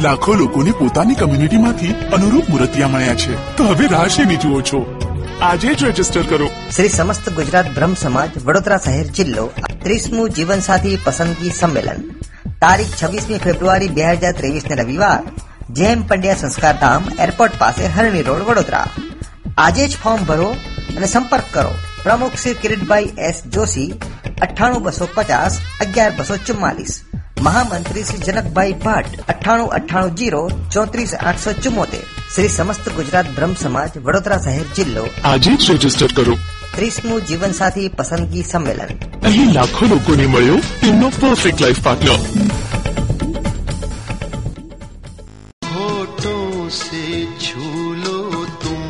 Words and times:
લાખો 0.00 0.34
લોકોને 0.34 0.70
પોતાની 0.70 1.14
કમ્યુનિટીમાંથી 1.14 1.92
અનુરૂપ 1.92 2.48
મૂર્તિયા 2.48 2.88
મળ્યા 2.88 3.14
છે. 3.14 3.56
તો 3.56 3.64
હવે 3.64 3.86
રાહ 3.86 4.06
જુઓ 4.06 4.60
છો? 4.60 5.00
આજે 5.42 5.74
જ 5.74 5.84
રજિસ્ટર 5.84 6.22
કરો. 6.22 6.46
શ્રી 6.46 6.88
સમસ્ત 6.88 7.28
ગુજરાત 7.28 7.74
બ્રહ્મ 7.74 7.94
સમાજ, 7.94 8.44
વડોદરા 8.44 8.76
શહેર 8.76 9.06
જિલ્લો, 9.06 9.50
ત્રીસમું 9.82 10.30
જીવનસાથી 10.30 10.98
પસંદગી 11.04 11.50
સંમેલન. 11.50 12.10
તારીખ 12.60 12.86
છવ્વીસમી 13.02 13.38
ફેબ્રુઆરી 13.38 13.88
બે 13.88 14.04
હજાર 14.04 14.32
ત્રેવીસ 14.32 14.62
ને 14.70 14.76
રવિવાર 14.76 15.22
જેમ 15.70 16.06
પંડ્યા 16.06 16.34
સંસ્કાર 16.34 16.76
ધામ, 16.76 17.04
એરપોર્ટ 17.20 17.52
પાસે 17.58 17.86
હરણી 17.86 18.22
રોડ, 18.22 18.42
વડોદરા. 18.42 18.86
આજે 19.58 19.88
જ 19.88 19.96
ફોર્મ 19.96 20.24
ભરો 20.24 20.56
અને 20.96 21.06
સંપર્ક 21.06 21.44
કરો. 21.52 21.70
પ્રમુખ 22.02 22.34
શ્રી 22.34 22.54
કિરીટભાઈ 22.54 23.12
એસ 23.18 23.42
જોશી, 23.46 23.94
અઠ્ઠાણું 24.42 24.82
બસો 24.82 25.08
પચાસ, 25.14 25.58
અગિયાર 25.80 26.12
બસો 26.16 26.36
ચુમ્માલીસ. 26.36 27.00
મહામંત્રી 27.41 28.03
શ્રી 28.03 28.23
જનકભાઈ 28.25 28.73
ભટ્ટ 28.81 29.21
અઠ્ઠાણું 29.23 29.69
અઠ્ઠાણું 29.75 30.17
જીરો 30.17 30.41
ચોત્રીસ 30.69 31.13
આઠસો 31.19 31.53
ચુમ્મોતેર 31.59 32.01
શ્રી 32.27 32.51
સમસ્ત 32.51 32.89
ગુજરાત 32.97 33.31
બ્રહ્મ 33.35 33.53
સમાજ 33.57 33.95
વડોદરા 33.99 34.37
શહેર 34.43 34.67
જિલ્લો 34.75 35.05
આજે 35.25 35.53
જ 35.55 35.75
રજીસ્ટર 35.75 36.13
કરો 36.15 36.35
ત્રીસમું 36.73 37.25
જીવનસાથી 37.29 37.87
પસંદગી 37.95 38.45
સંમેલન 38.45 38.93
અહીં 39.23 39.49
લાખો 39.55 39.89
લોકોને 39.89 40.27
મળ્યો 40.27 40.59
તેમનો 40.77 41.09
પરફેક્ટ 41.15 41.63
લાઈફ 41.63 41.81
પાર્ટનર 41.83 42.19
होठों 45.71 46.69
से 46.77 47.03
छू 47.41 47.67
लो 47.97 48.45
तुम 48.61 48.81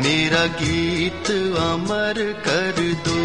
मेरा 0.00 0.44
गीत 0.58 1.30
अमर 1.64 2.24
कर 2.44 2.86
दो 3.04 3.20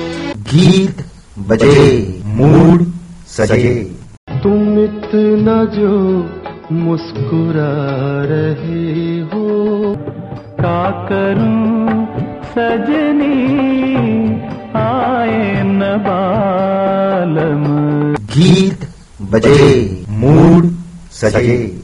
गीत 0.50 1.08
बजे 1.48 1.88
मूड 2.36 2.92
सजे 3.39 3.75
तुम 4.43 4.85
इतना 4.85 5.65
जो 5.65 5.91
मुस्कुरा 6.73 7.75
रहे 8.25 9.21
हो 9.21 9.47
का 10.61 11.07
करूँ 11.09 12.07
सजनी? 12.45 13.39
आए 14.77 15.63
न 15.63 15.81
बालम। 16.07 17.65
गीत 18.15 18.89
बजे 19.23 20.05
मूड 20.09 20.71
सजे 21.13 21.83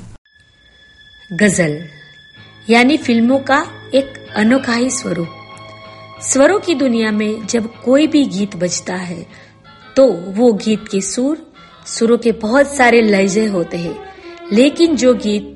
गज़ल 1.33 1.79
यानी 2.71 2.97
फ़िल्मों 2.97 3.39
का 3.39 3.67
एक 3.95 4.13
अनोखा 4.37 4.73
ही 4.73 4.91
स्वरूप। 4.91 5.29
स्वरों 6.21 6.59
की 6.59 6.75
दुनिया 6.75 7.11
में 7.11 7.47
जब 7.47 7.67
कोई 7.85 8.07
भी 8.07 8.25
गीत 8.25 8.57
बजता 8.57 8.95
है 8.95 9.44
तो 9.97 10.07
वो 10.07 10.53
गीत 10.53 10.89
के 10.89 11.01
सुर, 11.01 11.53
सुरों 11.87 12.19
के 12.19 12.33
बहुत 12.33 12.69
सारे 12.69 13.03
लहजे 13.03 13.47
होते 13.47 13.77
हैं। 13.77 13.97
लेकिन 14.53 14.97
जो 14.97 15.15
गीत 15.15 15.51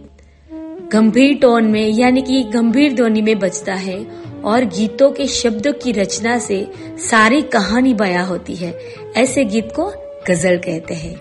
गंभीर 0.92 1.34
टोन 1.34 1.64
में, 1.64 1.89
यानी 1.89 2.22
कि 2.22 2.42
गंभीर 2.42 2.94
ध्वनि 2.94 3.22
में 3.22 3.39
बजता 3.39 3.75
है, 3.75 4.06
और 4.44 4.64
गीतों 4.64 5.11
के 5.11 5.27
शब्दों 5.27 5.72
की 5.72 5.92
रचना 5.92 6.39
से 6.39 6.66
सारी 7.11 7.42
कहानी 7.42 7.94
बयां 7.94 8.27
होती 8.27 8.55
है, 8.55 8.78
ऐसे 9.16 9.44
गीत 9.44 9.72
को 9.77 9.92
गज़ल 10.28 10.56
कहते 10.56 10.94
हैं। 10.94 11.20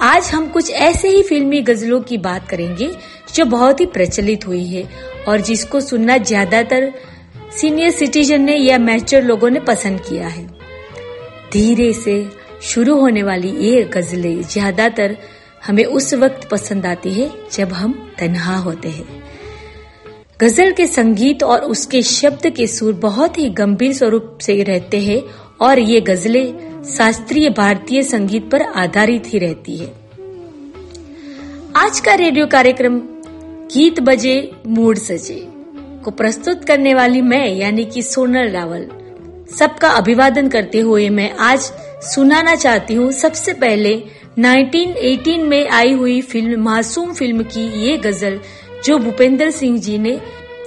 आज 0.00 0.30
हम 0.34 0.48
कुछ 0.48 0.70
ऐसे 0.70 1.08
ही 1.08 1.22
फिल्मी 1.22 1.60
गजलों 1.62 2.00
की 2.00 2.18
बात 2.18 2.48
करेंगे, 2.48 2.90
जो 3.34 3.44
बहुत 3.44 3.80
ही 3.80 3.86
प्रचलित 3.86 4.46
हुई 4.46 4.64
है, 4.66 4.88
और 5.28 5.40
जिसको 5.40 5.80
सुनना 5.80 6.18
ज़्यादातर 6.18 6.92
सीनियर 7.60 7.90
सिटीजन 7.90 8.42
ने 8.42 8.56
या 8.56 8.78
मैच्योर 8.78 9.22
लोगों 9.22 9.50
ने 9.50 9.60
पसंद 9.60 10.00
किया 10.00 10.28
है। 10.28 10.59
धीरे 11.52 11.92
से 11.92 12.14
शुरू 12.62 12.96
होने 12.96 13.22
वाली 13.22 13.48
ये 13.60 13.82
गजलें 13.94 14.42
ज़्यादातर 14.42 15.16
हमें 15.66 15.84
उस 15.84 16.12
वक्त 16.14 16.48
पसंद 16.48 16.86
आती 16.86 17.12
है 17.12 17.30
जब 17.52 17.72
हम 17.72 17.92
तन्हा 18.18 18.56
होते 18.56 18.88
हैं। 18.88 19.06
गज़ल 20.40 20.72
के 20.72 20.86
संगीत 20.86 21.42
और 21.42 21.60
उसके 21.64 22.02
शब्द 22.02 22.46
के 22.50 22.66
सुर 22.66 22.92
बहुत 22.92 23.38
ही 23.38 23.48
गंभीर 23.50 23.92
स्वरूप 23.92 24.38
से 24.42 24.62
रहते 24.62 25.00
हैं 25.00 25.22
और 25.60 25.78
ये 25.78 26.00
गजलें 26.00 26.82
शास्त्रीय 26.88 27.50
भारतीय 27.50 28.02
संगीत 28.02 28.50
पर 28.50 28.62
आधारित 28.62 29.26
ही 29.26 29.38
रहती 29.38 29.76
है। 29.76 29.92
आज 31.76 32.00
का 32.00 32.14
रेडियो 32.14 32.46
कार्यक्रम 32.46 32.98
गीत 33.74 34.00
बजे, 34.00 34.52
मूड 34.66 34.98
सजे 34.98 35.42
को 36.04 36.10
प्रस्तुत 36.10 36.64
करने 36.64 36.94
वाली 36.94 37.20
मैं, 37.22 37.46
यानी 37.48 37.84
कि 37.84 38.02
सोनल 38.02 38.50
रावल। 38.50 38.88
सबका 39.58 39.88
अभिवादन 39.88 40.48
करते 40.48 40.80
हुए 40.80 41.08
मैं 41.08 41.30
आज 41.40 41.60
सुनाना 42.04 42.54
चाहती 42.54 42.94
हूँ। 42.94 43.10
सबसे 43.12 43.52
पहले 43.52 43.94
1918 44.38 45.42
में 45.42 45.68
आई 45.68 45.92
हुई 45.92 46.20
फ़िल्म 46.20 46.60
मासूम 46.62 47.12
फ़िल्म 47.14 47.42
की 47.44 47.64
ये 47.86 47.96
गज़ल 47.96 48.38
जो 48.84 48.98
भूपेंद्र 48.98 49.50
सिंह 49.50 49.78
जी 49.78 49.98
ने 49.98 50.20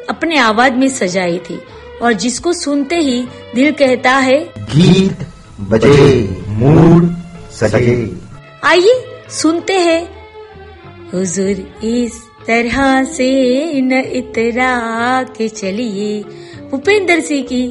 अपने 0.09 0.37
आवाज़ 0.37 0.73
में 0.73 0.87
सजाई 0.89 1.37
थी 1.37 1.59
और 2.01 2.13
जिसको 2.13 2.53
सुनते 2.53 2.95
ही 2.95 3.21
दिल 3.55 3.71
कहता 3.71 4.11
है 4.11 4.39
गीत 4.59 5.25
बजे 5.61 6.27
मूड 6.49 7.09
सजे। 7.51 7.95
आइए 8.63 9.01
सुनते 9.31 9.79
हैं। 9.79 10.03
हुजूर 11.13 11.85
इस 11.85 12.21
तरह 12.47 13.03
से 13.03 13.81
न 13.81 14.03
इतरा 14.13 15.23
के 15.37 15.47
चलिए। 15.49 16.23
भूपेंद्र 16.71 17.19
सिंह 17.21 17.43
की 17.43 17.63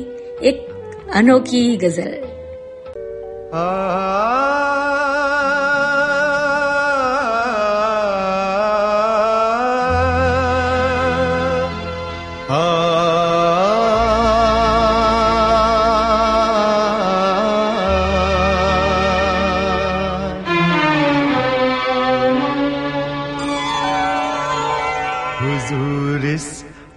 एक 0.42 0.68
अनोखी 1.14 1.76
गज़ल। 1.76 2.12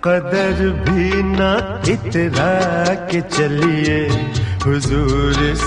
कदर 0.06 0.60
भी 0.86 1.24
न 1.24 1.75
इतरा 2.06 2.94
के 2.94 3.22
चलिए। 3.22 4.08
हुजूर 4.66 5.32
इस 5.32 5.62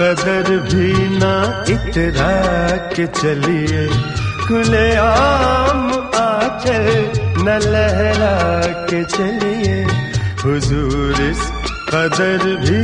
कदर 0.00 0.56
भी 0.56 0.92
न 0.94 1.24
इतरा 1.68 2.76
के 2.76 3.06
चलिए। 3.06 3.88
खुले 4.46 4.96
आम 4.96 5.92
आचल 6.14 7.10
न 7.38 7.48
लहरा 7.48 8.66
के 8.66 9.04
चलिए। 9.04 9.84
हुजूर 10.44 11.22
इस 11.22 11.40
कदर 11.88 12.38
भी 12.38 12.82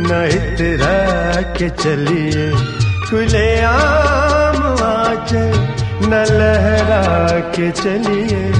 न 0.00 0.28
इतरा 0.32 1.42
के 1.42 1.68
चलिए। 1.68 2.50
खुले 3.10 3.60
आम 3.60 4.62
आचल 4.82 5.68
न 6.02 6.24
लहरा 6.30 7.38
के 7.40 7.70
चलिए। 7.70 8.52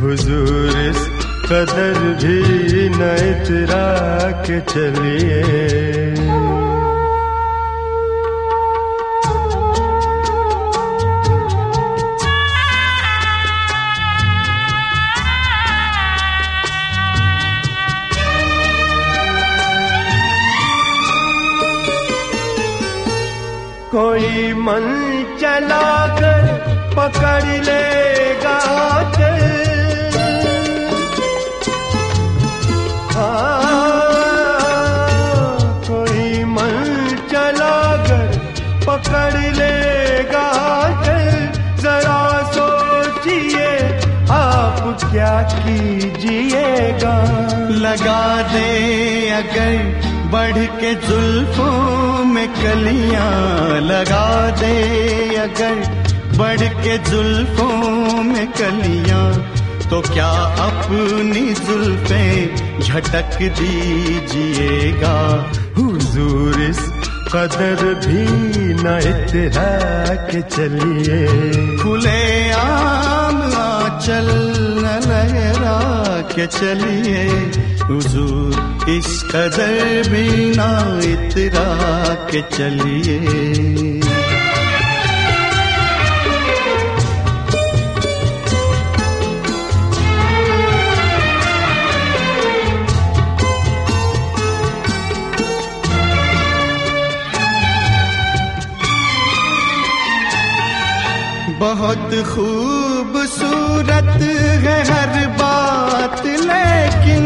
हुजूर 0.00 0.80
इस 0.80 1.17
कदर 1.50 1.98
भी 2.22 2.88
न 2.94 3.06
इतरा 3.28 3.86
के 4.46 4.60
चलिए। 4.72 5.42
कोई 23.92 24.52
मन 24.64 24.86
चला 25.40 25.86
कर 26.20 26.44
पकड़ 26.96 27.44
लेगा 27.68 28.17
कोई 35.88 36.44
मन 36.44 37.16
चला 37.32 37.96
कर 38.06 38.52
पकड़ 38.86 39.40
लेगा 39.40 40.48
चल 41.02 41.48
जरा 41.82 42.42
सोचिए, 42.52 43.70
आप 44.30 44.98
क्या 45.10 45.42
कीजिएगा? 45.42 47.16
लगा 47.70 48.42
दे 48.42 48.68
अगर 49.30 50.08
बढ़ 50.32 50.64
के 50.80 50.94
जुल्फों 50.94 52.24
में 52.24 52.48
कलियाँ। 52.48 53.80
लगा 53.80 54.50
दे 54.50 54.74
अगर 55.36 55.76
बढ़ 56.38 56.60
के 56.60 56.98
जुल्फों 56.98 58.22
में 58.22 58.46
कलियाँ। 58.52 59.32
तो 59.90 60.00
क्या 60.00 60.30
अपनी 60.66 61.54
जुल्फे 61.54 62.24
भटक 62.98 63.38
दीजिएगा। 63.42 65.16
हुजूर 65.78 66.62
इस 66.62 66.78
कदर 67.32 67.94
भी 67.94 68.24
न 68.74 68.86
इतरा 69.02 69.70
के 70.14 70.40
चलिए। 70.42 71.26
खुले 71.76 72.50
आम 72.50 73.42
आचल 73.42 74.28
न 74.82 75.00
लहरा 75.06 75.78
के 76.20 76.46
चलिए। 76.46 77.22
हुजूर 77.84 78.90
इस 78.90 79.22
कदर 79.22 80.02
भी 80.10 80.56
ना 80.56 80.70
इतरा 81.04 81.68
के 82.14 82.42
चलिए। 82.56 83.18
बहुत 101.60 102.12
खूबसूरत 102.26 104.20
है 104.64 104.76
हर 104.88 105.14
बात, 105.38 106.22
लेकिन 106.42 107.24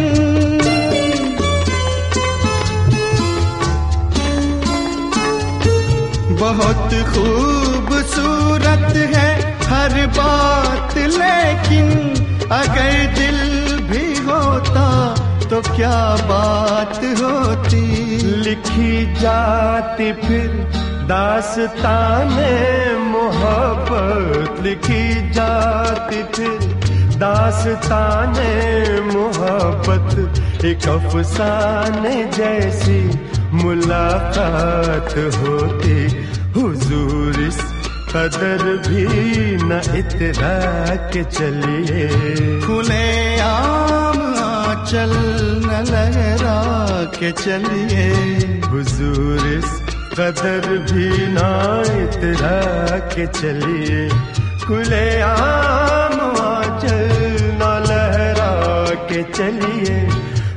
बहुत 6.40 6.94
खूबसूरत 7.10 8.96
है 9.14 9.28
हर 9.64 9.94
बात, 10.18 10.96
लेकिन 11.18 11.86
अगर 12.52 12.92
दिल 13.18 13.40
भी 13.90 14.06
होता 14.26 14.88
तो 15.50 15.60
क्या 15.68 16.00
बात 16.26 16.98
होती? 17.20 17.84
लिखी 18.44 18.94
जाती 19.20 20.12
फिर 20.22 20.50
दास्ताने 21.12 22.52
मोहब्बत 22.98 24.62
लिखी 24.62 25.32
जाती 25.32 26.22
फिर 26.34 26.60
दास्ताने 27.22 28.52
मोहब्बत 29.00 30.64
एक 30.64 30.88
अफसाने 30.88 32.14
जैसी 32.36 33.00
मुलाकात 33.62 35.12
होती। 35.36 35.98
हुजूर 36.56 37.42
इस 37.42 37.60
कदर 38.14 38.64
भी 38.88 39.06
न 39.68 39.82
इतरा 40.00 40.56
के 41.12 41.24
चलिए। 41.36 42.08
खुले 42.66 43.06
आम 43.50 44.18
आंचल 44.46 45.14
न 45.68 45.84
लहरा 45.92 46.58
के 47.20 47.32
चलिए। 47.44 48.10
हुजूर 48.66 49.46
इस 49.58 49.81
कदर 50.17 50.65
भी 50.91 51.09
ना 51.37 51.49
इतरा 52.03 52.57
के 53.13 53.25
चलिए 53.39 54.07
खुले 54.65 55.05
आम 55.27 56.15
आंचल 56.45 57.11
न 57.59 57.71
लहरा 57.87 58.51
के 59.11 59.21
चलिए 59.37 59.99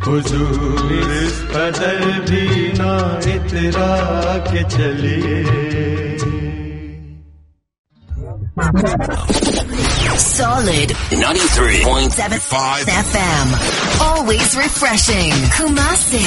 हुजूर 0.07 0.93
इस 1.23 1.41
कदर 1.55 2.01
भी 2.31 2.47
ना 2.81 2.93
इतरा 3.35 3.93
के 4.51 4.63
चलिए 4.77 5.39
Solid 10.41 10.91
93.75 11.13 12.89
FM. 12.89 13.47
Always 14.01 14.57
refreshing. 14.57 15.33
Kumasi. 15.57 16.25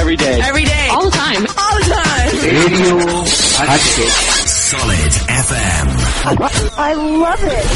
Every 0.00 0.16
day. 0.16 0.40
Every 0.40 0.64
day. 0.64 0.88
All 0.90 1.04
the 1.10 1.16
time. 1.16 1.44
All 1.79 1.85
time. 1.87 2.31
Radio 2.43 2.95
हटके 3.59 4.05
Solid 4.51 5.13
FM. 5.35 5.87
I 6.77 6.93
love 6.93 7.43
it. 7.49 7.69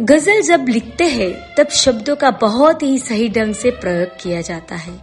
गज़ल 0.00 0.40
जब 0.42 0.64
लिखते 0.68 1.04
हैं 1.08 1.30
तब 1.56 1.68
शब्दों 1.74 2.14
का 2.16 2.30
बहुत 2.40 2.82
ही 2.82 2.96
सही 2.98 3.28
ढंग 3.30 3.54
से 3.54 3.70
प्रयोग 3.82 4.16
किया 4.22 4.40
जाता 4.48 4.76
है 4.76 4.94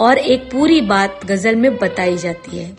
और 0.00 0.18
एक 0.18 0.48
पूरी 0.52 0.80
बात 0.88 1.20
गज़ल 1.26 1.56
में 1.56 1.76
बताई 1.78 2.16
जाती 2.18 2.58
है 2.58 2.70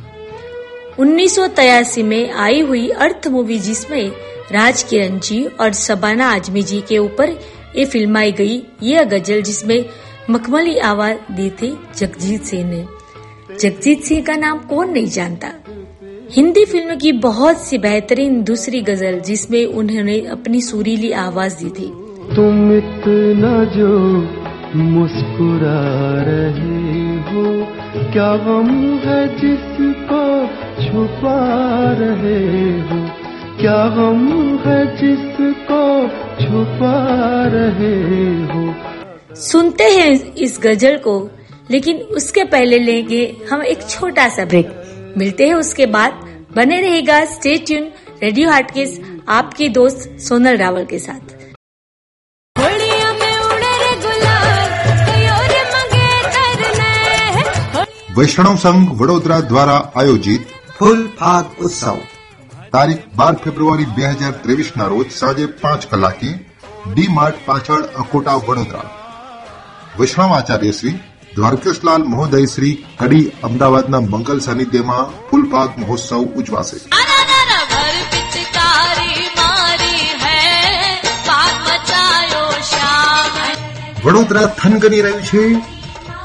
1983 1.00 2.04
में 2.04 2.32
आई 2.46 2.62
हुई 2.62 2.88
अर्थ 3.06 3.28
मूवी 3.28 3.60
जिसमें 3.68 4.10
राज 4.52 4.84
किरण 4.90 5.20
जी 5.20 5.44
और 5.60 5.74
शबाना 5.74 6.32
आजमी 6.32 6.64
जी 6.72 6.82
के 6.90 6.98
ऊपर 7.00 7.38
ये 7.76 7.86
फिल्माई 7.86 8.32
गई 8.40 8.62
यह 8.84 9.04
गज़ल 9.14 9.42
जिसमें 9.42 9.80
मखमली 10.30 10.78
आवाज़ 10.78 11.34
दी 11.34 11.50
थी 11.50 11.80
जगजीत 11.98 12.44
सिंह 12.44 12.70
ने। 12.70 12.86
जगजीत 13.60 14.02
सिंह 14.02 14.24
का 14.24 14.36
नाम 14.36 14.58
कौन 14.60 14.90
नहीं 14.90 15.08
जानता? 15.08 15.48
हिंदी 16.32 16.66
फ़िल्म 16.66 16.96
की 16.96 17.12
बहुत 17.12 17.58
सी 17.58 17.78
बेहतरीन 17.78 18.44
दूसरी 18.44 18.82
गज़ल 18.82 19.20
जिसमें 19.20 19.66
उन्होंने 19.66 20.20
अपनी 20.22 20.62
सुरीली 20.62 21.12
आवाज़ 21.12 21.58
दी 21.58 21.70
थी। 21.70 21.88
तुम 22.36 22.78
इतना 22.78 23.64
जो 23.64 24.00
मुस्कुरा 24.76 25.82
रहे 26.24 27.16
हो, 27.16 27.66
क्या 28.12 28.36
गम 28.36 28.70
है 29.06 29.28
जिसको 29.28 30.48
छुपा 30.84 31.40
रहे 31.94 32.72
हो? 32.82 33.10
क्या 33.62 33.88
गम 33.88 34.58
है 34.66 34.98
जिसको 34.98 36.08
छुपा 36.44 36.96
रहे 37.48 38.34
हो? 38.46 38.93
सुनते 39.41 39.85
हैं 39.91 40.11
इस 40.37 40.59
गजल 40.63 40.97
को 40.99 41.19
लेकिन 41.71 41.99
उसके 42.17 42.45
पहले 42.47 42.79
लेंगे 42.81 43.23
हम 43.51 43.63
एक 43.65 43.89
छोटा 43.89 44.29
सा 44.29 44.45
ब्रेक 44.45 45.15
मिलते 45.17 45.47
हैं 45.47 45.55
उसके 45.57 45.87
बाद 45.89 46.21
बने 46.57 46.81
रहेगा 46.81 47.25
स्टे 47.31 47.57
ट्यून 47.67 47.91
रेडियो 48.23 48.51
हाटकेस 48.51 49.01
आपकी 49.31 49.69
दोस्त 49.73 50.09
सोनल 50.21 50.57
रावल 50.59 50.85
के 50.87 50.99
साथ 51.01 51.37
વૈષ્ણવ 58.17 58.55
સંઘ 58.61 58.95
વડોદરા 58.95 59.37
દ્વારા 59.43 59.83
આયોજિત 59.95 60.55
ફૂલ 60.71 61.03
ફાગ 61.19 61.61
ઉત્સવ 61.61 61.99
તારીખ 62.73 63.05
બાર 63.15 63.35
ફેબ્રુઆરી 63.37 63.93
બે 63.97 64.09
હજાર 64.13 64.33
ત્રેવીસના 64.41 64.89
રોજ 64.89 65.13
સાંજે 65.15 65.45
પાંચ 65.61 65.87
કલાકે 65.91 66.33
ડી 66.87 67.13
માર્ટ 67.13 67.45
પાછળ 67.45 67.85
અકોટા 67.99 68.35
વડોદરા 68.41 68.89
વૈષ્ણવ 70.00 70.32
આચાર્ય 70.34 70.72
શ્રી 70.72 70.94
દ્વારકેશલાલ 71.36 72.04
મહોદય 72.04 72.46
શ્રી 72.46 72.86
કડી 73.00 73.26
અમદાવાદના 73.44 74.00
મંગલ 74.00 74.40
સાનિધ્યમાં 74.40 75.30
ફૂલપાક 75.30 75.78
મહોત્સવ 75.78 76.24
ઉજવાશે. 76.40 76.80
વડોદરા 84.04 84.46
થનગની 84.46 85.02
રહ્યું 85.02 85.24
છે. 85.24 85.44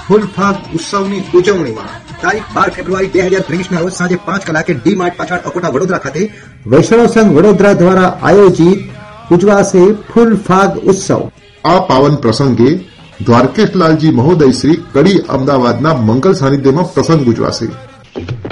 ફૂલ 0.09 0.27
ફાગ 0.27 0.57
ઉત્સવની 0.75 1.23
ઉજવણીમાં 1.35 2.21
તારીખ 2.21 2.43
બાર 2.55 2.69
ફેબ્રુઆરી 2.71 3.07
બે 3.07 3.21
હજાર 3.21 3.41
ત્રેવીસના 3.41 3.81
રોજ 3.81 3.93
સાંજે 3.93 4.17
પાંચ 4.17 4.43
કલાકે 4.47 4.75
ડી 4.75 4.95
માર્ટ 4.95 5.17
પાછળ 5.17 5.49
અકોટા 5.49 5.69
વડોદરા 5.69 5.99
ખાતે 5.99 6.23
વૈષ્ણવ 6.67 7.07
સંઘ 7.07 7.33
વડોદરા 7.33 7.73
દ્વારા 7.73 8.13
આયોજિત 8.23 8.79
ઉજવાશે 9.33 9.83
ફૂલ 9.93 10.37
ફાગ 10.37 10.71
ઉત્સવ. 10.85 11.21
આ 11.65 11.81
પાવન 11.81 12.15
પ્રસંગે 12.17 12.71
द्वारकेश 13.23 13.75
लाल 13.77 13.95
जी 14.03 14.11
महोदय 14.17 14.53
श्री 14.61 14.75
कड़ी 14.95 15.19
अमदावाद 15.37 15.81
ना 15.83 15.93
मंगल 16.09 16.35
सानिध्य 16.41 16.71
में 16.73 16.85
प्रसंग 16.95 17.25
गुजवा 17.25 17.51
से 17.59 17.67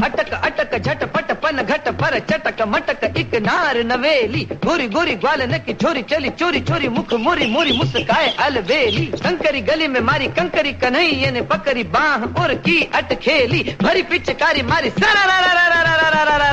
अटक 0.07 0.33
अटक 0.47 0.75
झट 0.79 1.05
पट 1.15 1.31
पन 1.43 1.63
घट 1.63 1.89
पर 2.01 2.19
चटक 2.31 2.63
मटक 2.69 3.05
इक 3.19 3.35
नार 3.43 3.79
नवेली 3.87 4.43
गोरी 4.65 4.87
गोरी 4.97 5.15
ग्वाल 5.25 5.43
नकी 5.53 5.75
छोरी 5.83 6.03
चली 6.13 6.29
चोरी 6.41 6.61
चोरी 6.71 6.89
मुख 6.97 7.15
मोरी 7.27 7.47
मोरी 7.53 7.77
मुस्काए 7.79 8.29
अलवेली 8.47 9.07
कंकरी 9.25 9.61
गली 9.71 9.89
में 9.95 10.01
मारी 10.11 10.27
कंकरी 10.39 10.73
कन्हई 10.83 11.11
ये 11.23 11.31
ने 11.33 11.41
पकरी 11.53 11.83
बाह 11.97 12.25
और 12.43 12.55
की 12.67 12.79
अटखेली 13.01 13.63
भरी 13.83 14.03
पिचकारी 14.13 14.63
मारी 14.73 14.93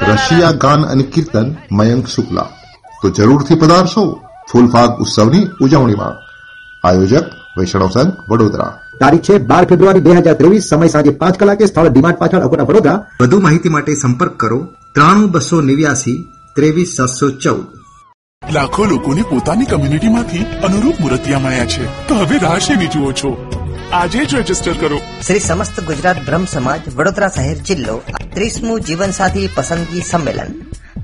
रशिया 0.10 0.52
गान 0.64 0.84
अनिकीर्तन 0.94 1.56
मयंक 1.80 2.08
शुक्ला 2.16 2.42
तो 3.02 3.10
ज़रूर 3.22 3.44
थी 3.50 3.56
पदार्थो 3.62 4.04
फूल 4.50 4.66
उत्सव 4.76 5.36
उजावनी 5.66 5.96
आयोजक 6.84 7.30
વૈષ્ણવ 7.58 7.90
સંઘ 7.90 8.14
વડોદરા. 8.30 8.80
તારીખ 9.00 9.22
છે 9.22 9.38
બાર 9.38 9.66
ફેબ્રુઆરી 9.66 10.00
બે 10.00 10.12
હજાર 10.12 10.34
ત્રેવીસ 10.34 10.64
સમય 10.64 10.88
સાંજે 10.88 11.10
પાંચ 11.10 11.40
કલાકે 11.40 11.66
સ્થળ 11.66 11.88
ડીમાર્ટ 11.88 12.18
પાછળ 12.18 12.40
અકોટા 12.40 12.64
વડોદરા. 12.64 13.06
વધુ 13.22 13.40
માહિતી 13.40 13.70
માટે 13.70 13.96
સંપર્ક 13.96 14.38
કરો 14.38 14.68
ત્રાણું 14.96 15.32
બસો 15.32 15.62
નેવ્યાસી 15.62 16.26
ત્રેવીસ 16.56 16.96
સાતસો 16.98 17.30
ચૌદ. 17.30 17.66
લાખો 18.52 18.86
લોકોને 18.86 19.22
પોતાની 19.22 19.66
કમ્યુનિટીમાંથી 19.66 20.46
અનુરૂપ 20.64 20.96
મૂર્તિયા 21.00 21.40
મળ્યા 21.40 21.66
છે. 21.66 22.08
તો 22.08 22.16
હવે 22.16 22.38
રાહ 22.38 22.58
શેની 22.58 22.88
જુઓ 22.88 23.12
છો? 23.12 23.52
આજે 23.92 24.26
જ 24.26 24.36
રજિસ્ટર 24.36 24.74
કરો. 24.74 24.98
શ્રી 25.28 25.40
સમસ્ત 25.40 25.80
ગુજરાત 25.80 26.26
બ્રહ્મ 26.26 26.46
સમાજ 26.46 26.82
વડોદરા 26.96 27.28
શહેર 27.28 27.58
જિલ્લો 27.58 28.02
ત્રીસમું 28.34 28.82
જીવનસાથી 28.82 29.50
પસંદગી 29.56 30.02
સંમેલન. 30.02 30.54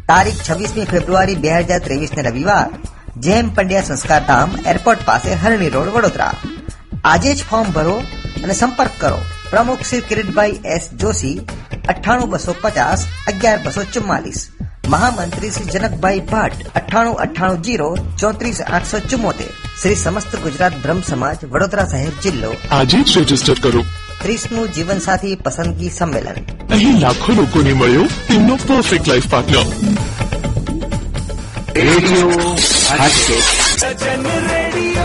તારીખ 0.08 0.34
છવ્વીસમી 0.34 0.86
ફેબ્રુઆરી 0.86 1.36
બે 1.36 1.51
હજાર 1.51 1.79
ત્રેવીસ 1.79 2.10
ને 2.18 2.22
રવિવાર. 2.22 2.70
જેમ 3.19 3.53
પંડ્યા 3.53 3.81
સંસ્કાર 3.81 4.23
ધામ 4.25 4.51
એરપોર્ટ 4.67 5.05
પાસે 5.05 5.33
હરણી 5.33 5.69
રોડ 5.69 5.88
વડોદરા. 5.88 6.33
આજે 7.03 7.35
જ 7.35 7.43
ફોર્મ 7.43 7.71
ભરો 7.71 7.95
અને 8.43 8.53
સંપર્ક 8.53 8.91
કરો. 8.99 9.17
પ્રમુખ 9.49 9.81
શ્રી 9.81 10.01
કિરીટભાઈ 10.01 10.59
એસ 10.65 10.89
જોશી 10.93 11.41
અઠ્ઠાણું 11.89 12.29
બસો 12.29 12.55
પચાસ 12.61 13.05
અગિયાર 13.27 13.59
બસો 13.63 13.83
ચુમ્માલીસ. 13.83 14.47
મહામંત્રી 14.88 15.51
શ્રી 15.51 15.63
જનકભાઈ 15.63 16.19
ભટ્ટ 16.19 16.73
અઠ્ઠાણું 16.75 17.15
અઠ્ઠાણું 17.15 17.61
જીરો 17.61 17.97
ચોત્રીસ 18.19 18.61
આઠસો 18.61 18.99
ચુમ્મોતેર. 18.99 19.51
શ્રી 19.81 19.95
સમસ્ત 19.95 20.35
ગુજરાત 20.35 20.73
બ્રહ્મ 20.81 21.01
સમાજ 21.01 21.45
વડોદરા 21.45 21.85
શહેર 21.85 22.09
જિલ્લો. 22.21 22.53
આજે 22.71 23.03
જ 23.03 23.17
રજિસ્ટર 23.17 23.53
કરો. 23.53 23.81
ત્રીસમું 24.21 24.73
જીવનસાથી 24.73 25.35
પસંદગી 25.35 25.89
સંમેલન. 25.89 26.67
અહીં 26.71 26.99
લાખો 26.99 27.33
લોકોને 27.33 27.73
મળ્યો 27.73 28.03
તેમનો 28.03 28.55
perfect 28.55 29.07
life 29.07 29.31
partner 29.31 29.65
radio 31.77 32.55
Sajan 32.57 34.23
radio. 34.45 35.03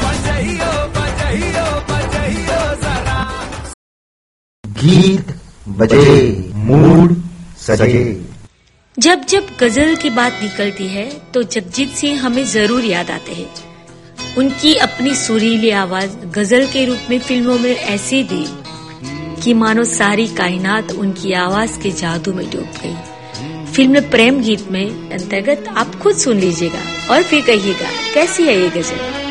बजाइयो 0.00 0.72
बजाइयो 0.96 1.64
बजाइयो 1.90 2.58
जरा। 2.82 3.20
गीत 4.64 5.34
बजे 5.78 6.06
मूड 6.66 7.16
सजे। 7.60 8.02
जब 8.98 9.24
जब 9.28 9.46
गज़ल 9.60 9.94
की 10.02 10.10
बात 10.10 10.38
निकलती 10.42 10.88
है 10.88 11.06
तो 11.34 11.42
जगजीत 11.44 11.90
सिंह 12.00 12.20
हमें 12.24 12.44
ज़रूर 12.46 12.84
याद 12.84 13.10
आते 13.10 13.32
हैं। 13.34 13.48
उनकी 14.38 14.74
अपनी 14.88 15.14
सुरीली 15.14 15.70
आवाज़ 15.78 16.16
गज़ल 16.36 16.66
के 16.66 16.84
रूप 16.84 17.10
में 17.10 17.18
फ़िल्मों 17.20 17.58
में 17.58 17.74
ऐसी 17.74 18.22
दी 18.32 18.46
कि 19.42 19.54
मानो 19.54 19.84
सारी 19.86 20.26
कायनात 20.36 20.92
उनकी 20.92 21.32
आवाज़ 21.38 21.78
के 21.80 21.90
जादू 21.94 22.32
में 22.32 22.46
डूब 22.50 22.70
गई। 22.82 22.94
फ़िल्म 23.76 24.00
प्रेम 24.00 24.40
गीत 24.40 24.70
में 24.70 25.10
अंतर्गत 25.10 25.64
आप 25.76 25.94
खुद 25.94 26.16
सुन 26.16 26.38
लीजिएगा 26.38 27.14
और 27.14 27.22
फिर 27.22 27.42
कहिएगा, 27.42 28.14
कैसी 28.14 28.42
है 28.42 28.60
ये 28.60 28.68
गज़ल? 28.68 29.24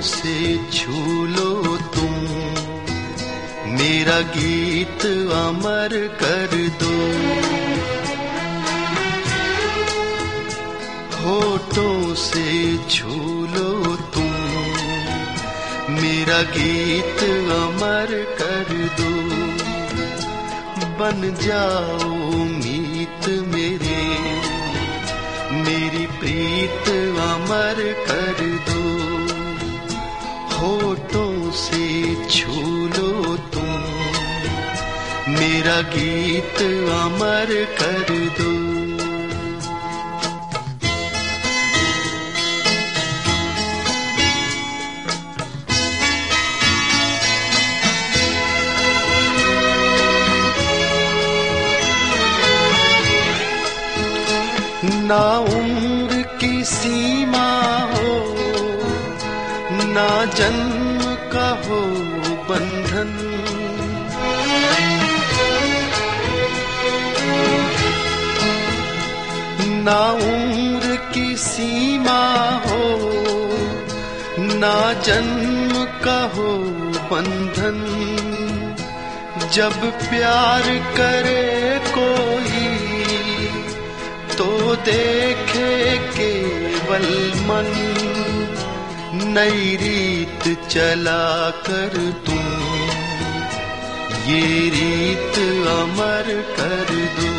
से 0.00 0.56
छू 0.56 1.26
तुम, 1.94 2.12
मेरा 3.72 4.20
गीत 4.20 5.06
अमर 5.32 5.88
कर 6.22 6.68
दो। 6.82 6.96
होठों 11.16 12.14
से 12.14 12.76
छू 12.76 13.46
तुम, 14.14 14.30
मेरा 15.94 16.42
गीत 16.42 17.22
अमर 17.52 18.24
कर 18.38 18.90
दो। 19.00 19.23
बन 20.98 21.36
जाओ 21.42 22.08
मीत 22.44 23.28
मेरे। 23.28 24.04
मेरी 25.52 26.06
प्रीत 26.06 26.88
अमर 27.18 27.92
कर 28.08 28.44
दो। 28.68 29.04
होठों 30.56 31.50
से 31.50 32.14
छू 32.28 32.62
लो 32.86 33.36
तुम। 33.36 33.84
मेरा 35.32 35.80
गीत 35.80 36.56
अमर 36.92 37.64
कर 37.64 38.14
दो। 38.40 38.73
ना 55.08 55.24
उम्र 55.38 56.22
की 56.40 56.64
सीमा 56.64 57.48
हो, 57.90 58.12
ना 59.94 60.08
जन्म 60.34 61.00
का 61.32 61.48
हो 61.64 61.80
बंधन। 62.48 63.10
ना 69.86 70.00
उम्र 70.28 70.96
की 71.14 71.36
सीमा 71.36 72.22
हो, 72.66 72.84
ना 74.38 74.76
जन्म 75.02 75.84
का 76.04 76.20
हो 76.36 76.50
बंधन। 77.10 77.78
जब 79.52 79.74
प्यार 80.10 80.62
करे 80.96 81.44
कोई 81.88 82.43
तो 84.44 84.74
देखे 84.76 85.98
केवल 86.08 87.06
मन, 87.40 87.68
नई 89.34 89.76
रीत 89.76 90.42
चला 90.68 91.24
कर 91.66 91.94
तुम। 92.26 92.44
ये 94.26 94.42
रीत 94.74 95.38
अमर 95.68 96.28
कर 96.58 96.92
दो, 97.16 97.32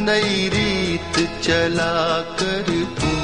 नई 0.00 0.48
रीत 0.48 1.22
चला 1.42 1.94
कर 2.40 2.72
तुम। 2.98 3.20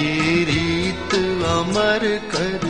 ये 0.00 0.44
रीत 0.44 1.14
अमर 1.50 2.06
कर 2.34 2.66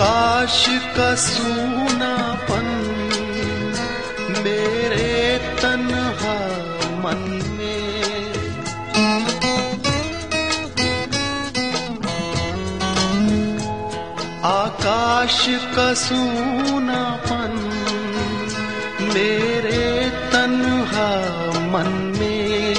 आकाश 0.00 0.66
का 0.68 1.14
सूनापन, 1.14 2.64
मेरे 4.44 5.38
तन्हा 5.38 6.38
मन 7.02 7.40
में। 7.56 8.32
आकाश 14.44 15.46
का 15.48 15.94
सूनापन, 15.94 17.52
मेरे 19.00 20.10
तन्हा 20.10 21.12
मन 21.72 22.16
में। 22.18 22.74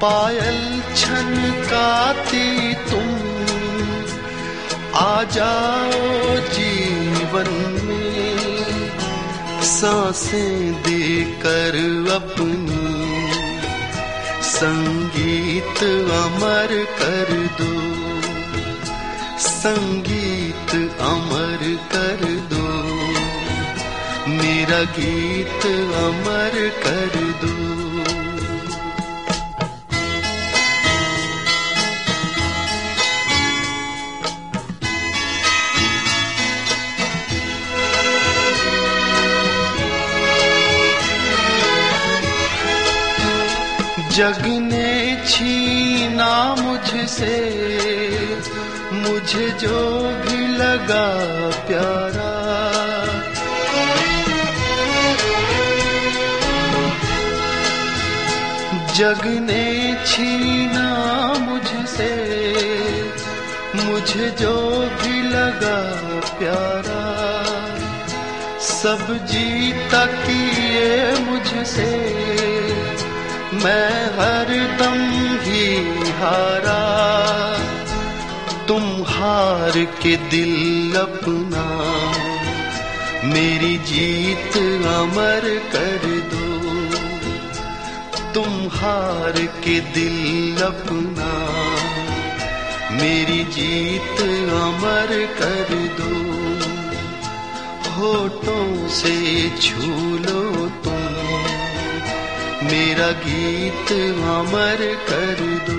पायल 0.00 0.82
छनकाती 0.96 2.74
तुम 2.74 2.79
आ 5.02 5.22
जाओ 5.34 6.36
जीवन 6.54 7.48
में 7.86 8.60
सांसें 9.70 10.72
देकर 10.86 11.76
अपनी 12.14 12.88
संगीत 14.50 15.82
अमर 16.22 16.74
कर 17.00 17.32
दो 17.60 17.70
संगीत 19.46 20.74
अमर 21.12 21.64
कर 21.94 22.24
दो 22.52 22.68
मेरा 24.36 24.82
गीत 24.98 25.66
अमर 26.04 26.58
कर 26.86 27.16
दो 27.44 27.79
जग 44.20 44.42
ने 44.46 45.24
छीना 45.28 46.54
मुझसे, 46.54 47.36
मुझे 48.92 49.50
जो 49.50 50.00
भी 50.00 50.46
लगा 50.46 51.06
प्यारा। 51.66 52.32
जग 58.94 59.26
ने 59.26 59.96
छीना 60.06 60.88
मुझसे, 61.40 62.14
मुझे 63.74 64.30
जो 64.30 64.80
भी 65.02 65.22
लगा 65.22 65.78
प्यारा। 66.38 67.02
सब 68.60 69.26
जीता 69.26 70.06
किए 70.06 71.14
मुझसे। 71.18 72.19
मैं 73.64 74.04
हर 74.04 74.78
दम 74.78 75.10
ही 75.42 75.76
हारा। 76.10 76.80
तुम 78.68 78.82
हार 78.82 79.84
के 79.84 80.16
दिल 80.16 80.96
अपना। 80.96 81.66
मेरी 83.28 83.78
जीत 83.78 84.56
अमर 84.86 85.40
कर 85.72 86.28
दो। 86.34 86.40
तुम 88.34 88.68
हार 88.68 89.32
के 89.64 89.80
दिल 89.80 90.62
अपना। 90.62 91.30
मेरी 92.90 93.44
जीत 93.44 94.20
अमर 94.52 95.26
कर 95.38 95.74
दो। 96.00 96.30
होठों 97.92 98.88
से 98.88 99.50
छू 99.50 100.18
लो। 100.18 100.59
मेरा 102.70 103.10
गीत 103.20 103.92
अमर 104.30 104.78
कर 105.08 105.40
दो। 105.68 105.78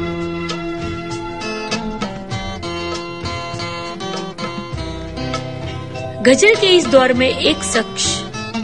गज़ल 6.24 6.56
के 6.56 6.68
इस 6.68 6.86
दौर 6.88 7.14
में 7.14 7.30
एक 7.30 7.64
शख्स 7.64 8.08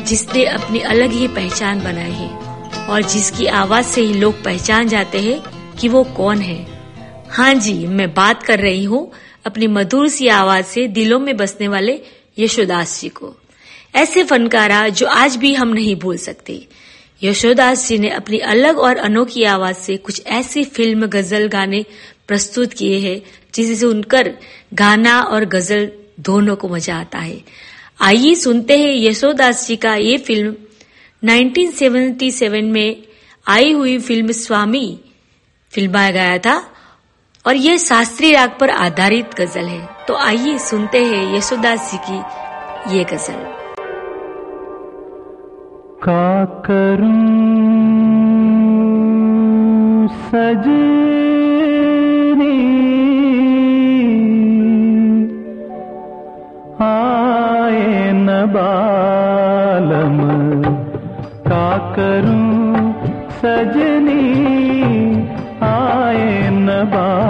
जिसने 0.08 0.44
अपनी 0.46 0.80
अलग 0.80 1.12
ही 1.12 1.28
पहचान 1.28 1.80
बनाई 1.80 2.12
है 2.12 2.30
और 2.88 3.02
जिसकी 3.02 3.46
आवाज़ 3.46 3.86
से 3.86 4.02
ही 4.02 4.14
लोग 4.14 4.44
पहचान 4.44 4.88
जाते 4.88 5.20
हैं 5.20 5.42
कि 5.76 5.88
वो 5.88 6.04
कौन 6.04 6.42
है। 6.42 6.60
हाँ 7.30 7.54
जी, 7.54 7.88
मैं 7.88 8.14
बात 8.14 8.44
कर 8.44 8.60
रही 8.60 8.84
हूँ 8.84 9.12
अपनी 9.46 9.68
मधुर 9.68 10.08
सी 10.10 10.28
आवाज़ 10.28 10.66
से 10.66 10.88
दिलों 10.88 11.20
में 11.20 11.38
बसने 11.38 11.68
वाले 11.68 12.00
यशोदास 12.40 13.02
जी 13.02 13.10
को। 13.10 13.36
ऐसे 13.96 14.24
फनकारा 14.24 14.88
जो 14.90 15.08
आज 15.08 15.36
भी 15.36 15.54
हम 15.54 15.68
नहीं 15.68 15.96
भूल 15.96 16.18
सकते। 16.18 16.68
यशोदास 17.24 17.88
जी 17.88 17.98
ने 17.98 18.10
अपनी 18.10 18.38
अलग 18.38 18.80
और 18.80 18.98
अनोखी 18.98 19.44
आवाज़ 19.44 19.78
से 19.78 19.98
कुछ 19.98 20.26
ऐसी 20.28 20.64
फ़िल्म 20.64 21.08
गज़ल 21.08 21.48
गाने 21.48 21.86
प्रस्तुत 22.28 22.74
किए 22.74 23.00
हैं 23.00 23.22
जिसे 23.54 23.76
सुनकर 23.76 24.32
गाना 24.74 25.20
और 25.22 25.46
गज़ल 25.46 25.92
दोनों 26.20 26.56
को 26.56 26.70
मज़ा 26.70 26.96
आता 26.96 27.20
है। 27.20 27.42
आइए 28.02 28.36
सुनते 28.36 28.78
हैं 28.78 28.96
यशोदास 28.96 29.68
जी 29.68 29.76
का 29.76 29.96
ये 29.96 30.18
फ़िल्म। 30.18 30.56
1977 31.24 32.72
में 32.72 33.04
आई 33.48 33.72
हुई 33.72 33.98
फ़िल्म 34.00 34.32
स्वामी 34.32 35.00
फिल्माया 35.72 36.12
गया 36.12 36.38
था 36.38 36.58
और 37.46 37.56
यह 37.56 37.78
शास्त्रीय 37.78 38.34
राग 38.34 38.58
पर 38.60 38.70
आधारित 38.70 39.34
गज़ल 39.40 39.66
है। 39.66 40.06
तो 40.08 40.16
आइए 40.16 40.58
सुनते 40.60 41.04
हैं 41.06 41.38
यशोदास 41.38 41.92
जी 41.92 41.98
की 42.10 42.98
ये 42.98 43.04
गज़ल। 43.04 43.57
करूं 46.10 47.12
सजनी 50.30 51.08
आए 56.82 58.12
न 58.14 58.38
बालम 58.56 60.18
का 61.48 61.70
करूं 61.96 62.92
सजनी 63.42 64.24
आए 65.64 66.50
न 66.50 66.84
बालम 66.94 67.27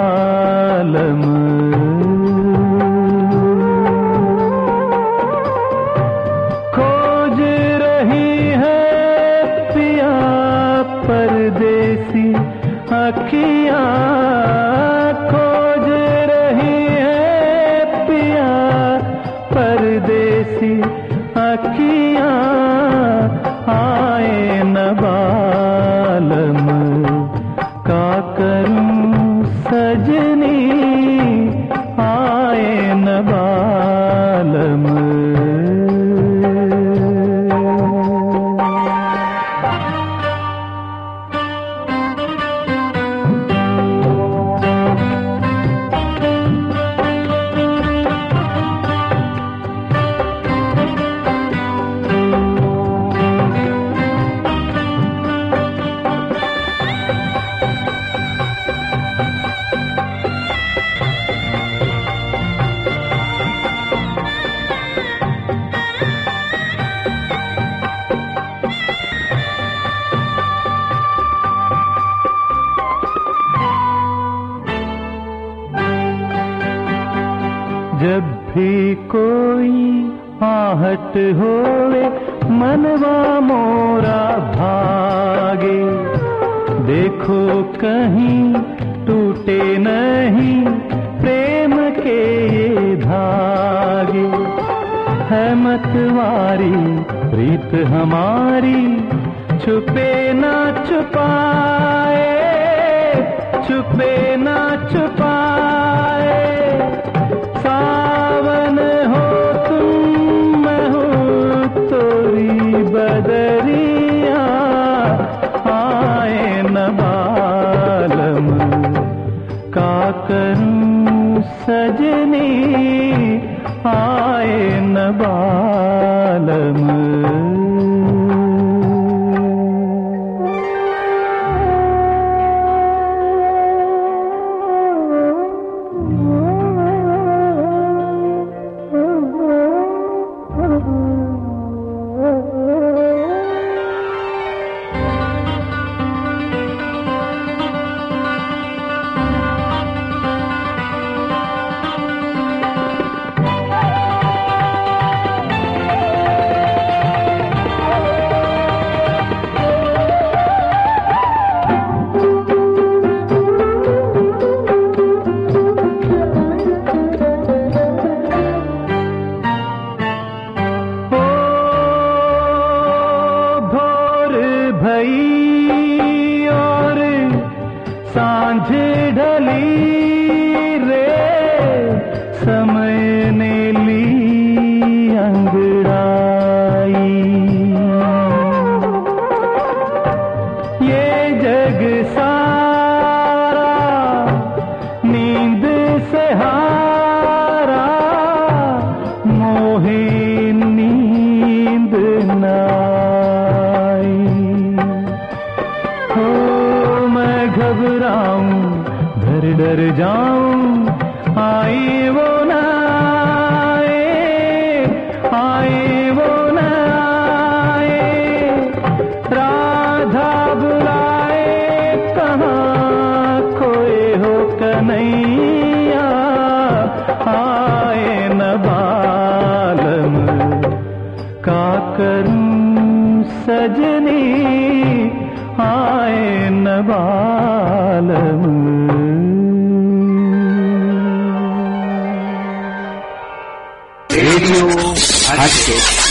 radio 244.38 244.66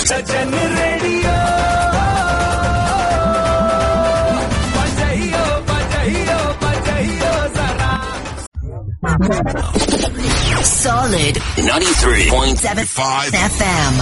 Sajan 0.10 0.54
radio 0.80 1.36
Solid 10.88 11.36
93.75 11.58 13.32
FM. 13.56 13.94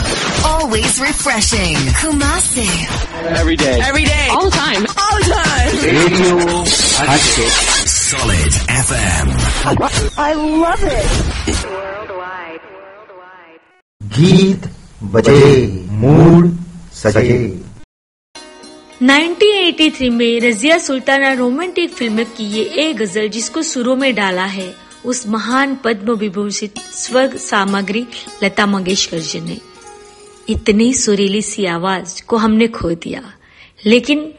Always 0.45 0.93
refreshing. 0.99 1.75
Kumasi. 2.01 2.69
Every 3.41 3.55
day. 3.55 3.77
Every 3.89 4.05
day. 4.05 4.27
All 4.31 4.45
the 4.49 4.55
time. 4.65 4.83
All 5.03 5.17
the 5.19 5.27
time. 5.35 5.73
Radio 5.91 6.35
Solid 8.09 8.53
FM. 8.85 9.25
I 10.29 10.33
love 10.65 10.83
it. 10.83 11.74
गीत 14.15 14.65
बजे, 15.03 15.67
मूड 15.91 16.57
सजे। 16.93 17.61
1983 19.01 20.09
में 20.09 20.39
रजिया 20.39 20.77
सुल्ताना 20.77 21.33
रोमांटिक 21.33 21.89
फ़िल्म 21.89 22.23
की 22.23 22.43
ये 22.43 22.63
एक 22.63 22.97
गज़ल 22.97 23.27
जिसको 23.27 23.61
सुरों 23.61 23.95
में 23.95 24.15
डाला 24.15 24.45
है, 24.45 24.73
उस 25.05 25.27
महान 25.27 25.77
पद्म 25.83 26.13
विभूषित 26.13 26.79
स्वर्ग 26.79 27.37
सामग्री 27.37 28.05
लता 28.43 28.65
मंगेशकर 28.65 29.19
जी 29.19 29.39
ने। 29.39 29.57
इतनी 30.49 30.93
सुरीली 30.93 31.41
सी 31.41 31.65
आवाज़ 31.65 32.23
को 32.23 32.37
हमने 32.37 32.67
खो 32.67 32.89
दिया, 32.89 33.21
लेकिन 33.85 34.33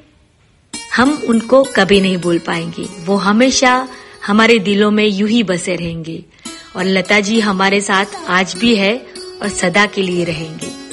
हम 0.95 1.23
उनको 1.29 1.63
कभी 1.77 2.01
नहीं 2.01 2.17
भूल 2.17 2.39
पाएँगे। 2.39 2.89
वो 3.05 3.17
हमेशा 3.17 3.89
हमारे 4.27 4.59
दिलों 4.59 4.91
में 4.91 5.07
यूँ 5.07 5.29
ही 5.29 5.43
बसे 5.43 5.77
रहेंगे। 5.77 6.25
और 6.77 6.85
लता 6.85 7.21
जी 7.21 7.41
हमारे 7.41 7.81
साथ 7.81 8.05
आज 8.29 8.55
भी 8.59 8.77
है 8.77 9.16
और 9.43 9.49
सदा 9.49 9.87
के 9.87 10.03
लिए 10.03 10.25
रहेंगे। 10.25 10.86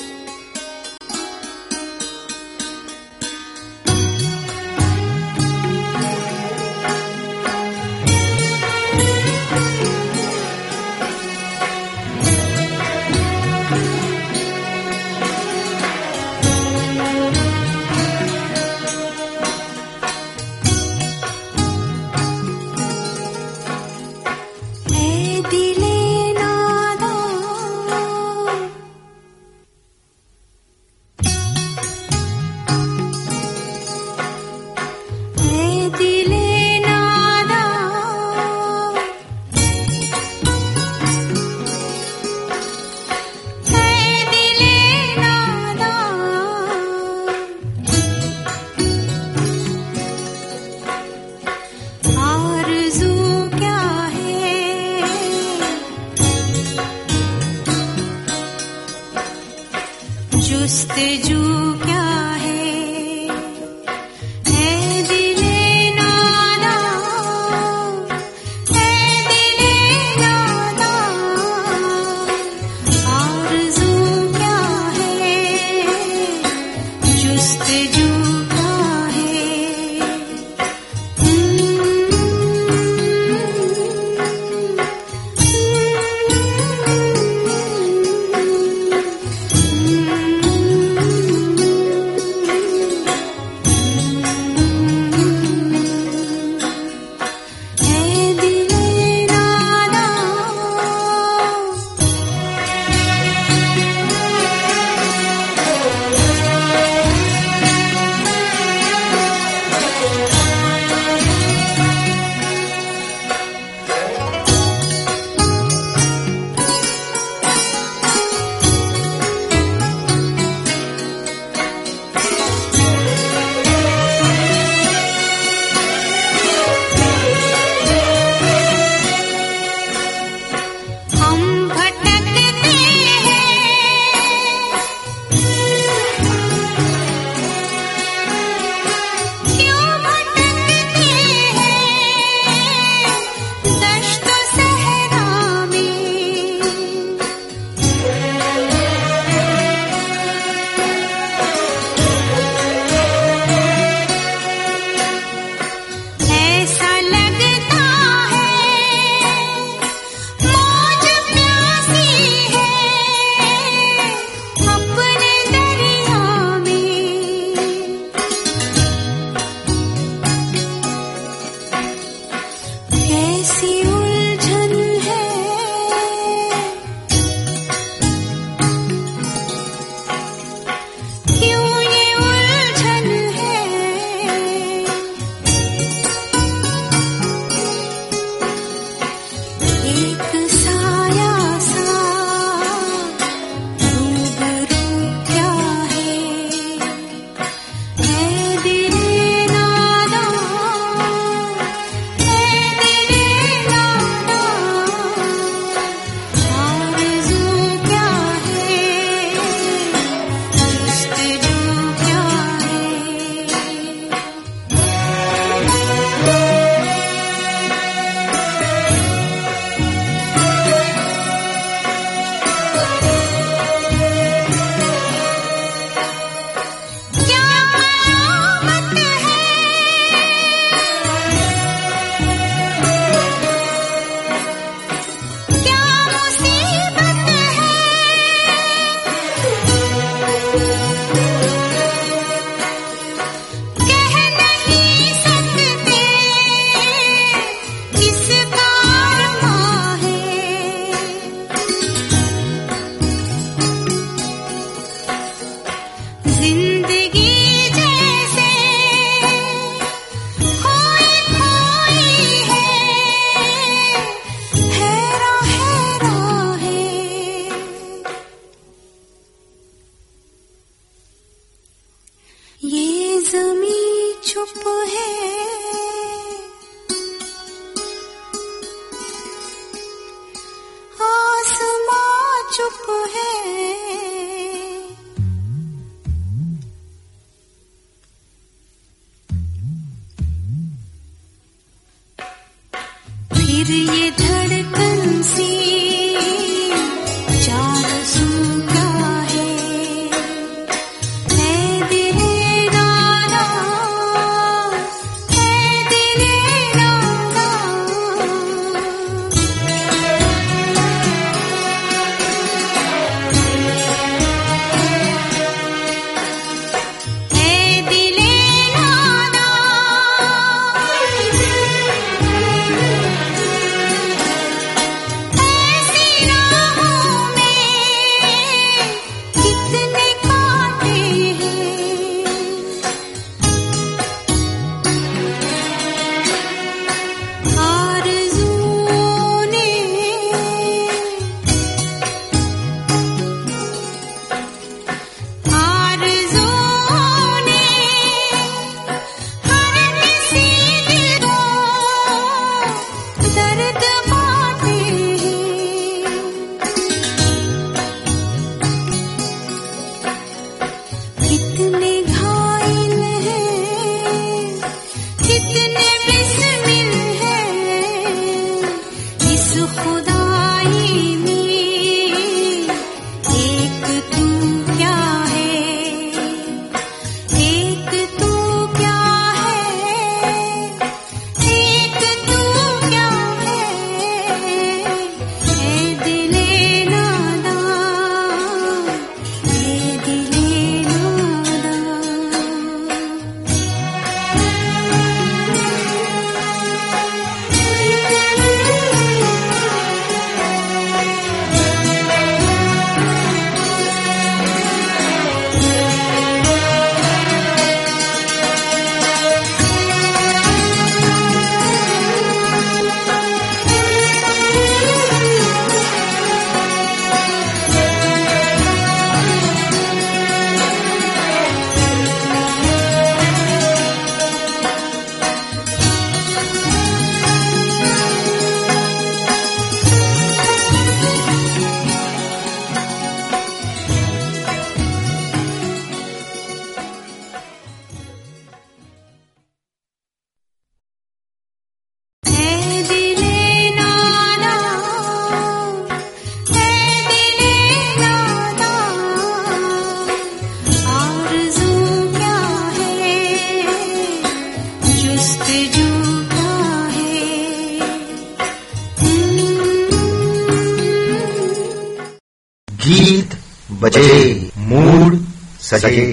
बजे। 463.84 464.52
मूड 464.60 465.16
सजे। 465.62 466.06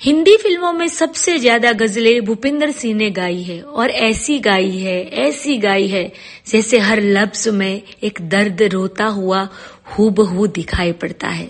हिंदी 0.00 0.36
फ़िल्मों 0.36 0.72
में 0.72 0.86
सबसे 0.88 1.38
ज़्यादा 1.38 1.72
गजलें 1.72 2.24
भूपिंदर 2.24 2.70
सिंह 2.70 2.94
ने 2.94 3.10
गाई 3.10 3.42
है 3.42 3.60
और 3.62 3.90
ऐसी 3.90 4.38
गाई 4.38 4.78
है 4.78 4.98
ऐसी 5.20 5.56
गाई 5.58 5.86
है 5.88 6.02
जैसे 6.46 6.78
हर 6.78 7.00
लफ्ज 7.02 7.46
में 7.50 7.82
एक 8.02 8.18
दर्द 8.28 8.62
रोता 8.72 9.04
हुआ 9.12 9.48
हूबहू 9.88 10.46
दिखाई 10.48 10.92
पड़ता 10.94 11.28
है। 11.28 11.48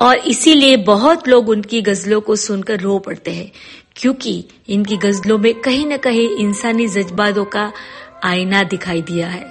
और 0.00 0.16
इसीलिए 0.28 0.76
बहुत 0.84 1.28
लोग 1.28 1.48
उनकी 1.48 1.80
गजलों 1.82 2.20
को 2.20 2.36
सुनकर 2.36 2.80
रो 2.80 2.98
पड़ते 2.98 3.30
हैं 3.30 3.50
क्योंकि 3.96 4.44
इनकी 4.68 4.96
गजलों 4.96 5.38
में 5.38 5.52
कहीं 5.60 5.86
न 5.86 5.96
कहीं 5.98 6.28
इंसानी 6.38 6.86
जज्बातों 6.88 7.44
का 7.46 7.70
आईना 8.24 8.62
दिखाई 8.64 9.02
दिया 9.02 9.28
है। 9.28 9.44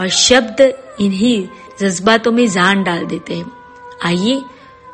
और 0.00 0.08
शब्द 0.08 0.60
इन्हीं 1.00 1.46
जज्बातों 1.80 2.32
में 2.32 2.46
जान 2.50 2.82
डाल 2.84 3.04
देते 3.06 3.34
हैं। 3.34 3.50
आइए 4.04 4.40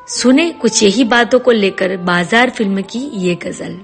सुने 0.08 0.50
कुछ 0.52 0.82
यही 0.82 1.04
बातों 1.04 1.38
को 1.38 1.50
लेकर 1.50 1.96
बाज़ार 1.96 2.50
फ़िल्म 2.50 2.82
की 2.82 2.98
ये 2.98 3.34
गज़ल। 3.34 3.78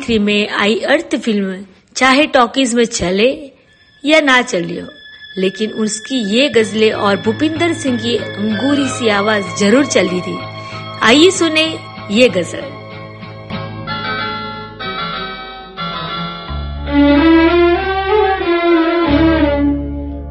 थ्री 0.00 0.18
में 0.18 0.48
आई 0.50 0.74
अर्थ 0.92 1.16
फ़िल्म, 1.16 1.56
चाहे 1.96 2.26
टॉकीज 2.34 2.74
में 2.74 2.84
चले 2.84 3.28
या 4.04 4.20
ना 4.20 4.40
चले 4.42 4.80
हो, 4.80 4.88
लेकिन 5.38 5.70
उसकी 5.84 6.18
ये 6.34 6.48
गजलें 6.48 6.92
और 6.92 7.16
भूपिंदर 7.22 7.72
सिंह 7.74 7.98
की 7.98 8.16
अंगूरी 8.16 8.88
सी 8.88 9.08
आवाज़ 9.10 9.44
ज़रूर 9.60 9.86
चली 9.86 10.20
थी। 10.20 10.38
आइए 11.02 11.30
सुने 11.32 11.66
ये 12.10 12.28
गज़ल। 12.28 12.72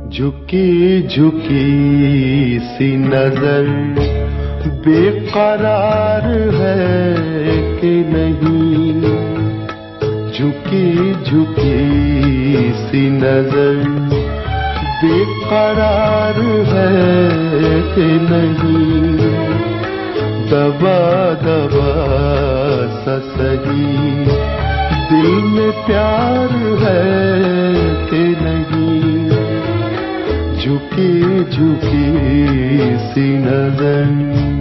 झुकी 0.09 1.01
झुकी 1.07 2.59
सी 2.65 2.95
नज़र, 2.97 3.65
बेकरार 4.85 6.27
है 6.55 7.52
झुकी 11.33 12.73
सी 12.73 13.09
नज़र। 13.09 13.87
बेकरार 15.03 16.41
है 16.43 17.81
कि 17.81 18.07
नहीं। 18.31 19.17
दबा 20.49 20.99
दबा 21.33 21.89
ससही 23.03 24.25
दिल 25.09 25.43
में 25.43 25.71
प्यार 25.71 26.49
है 26.83 27.05
कि 28.09 28.23
नहीं। 28.41 29.29
झुकी 30.61 31.43
झुकी 31.43 32.17
सी 32.97 33.37
नज़र। 33.37 34.52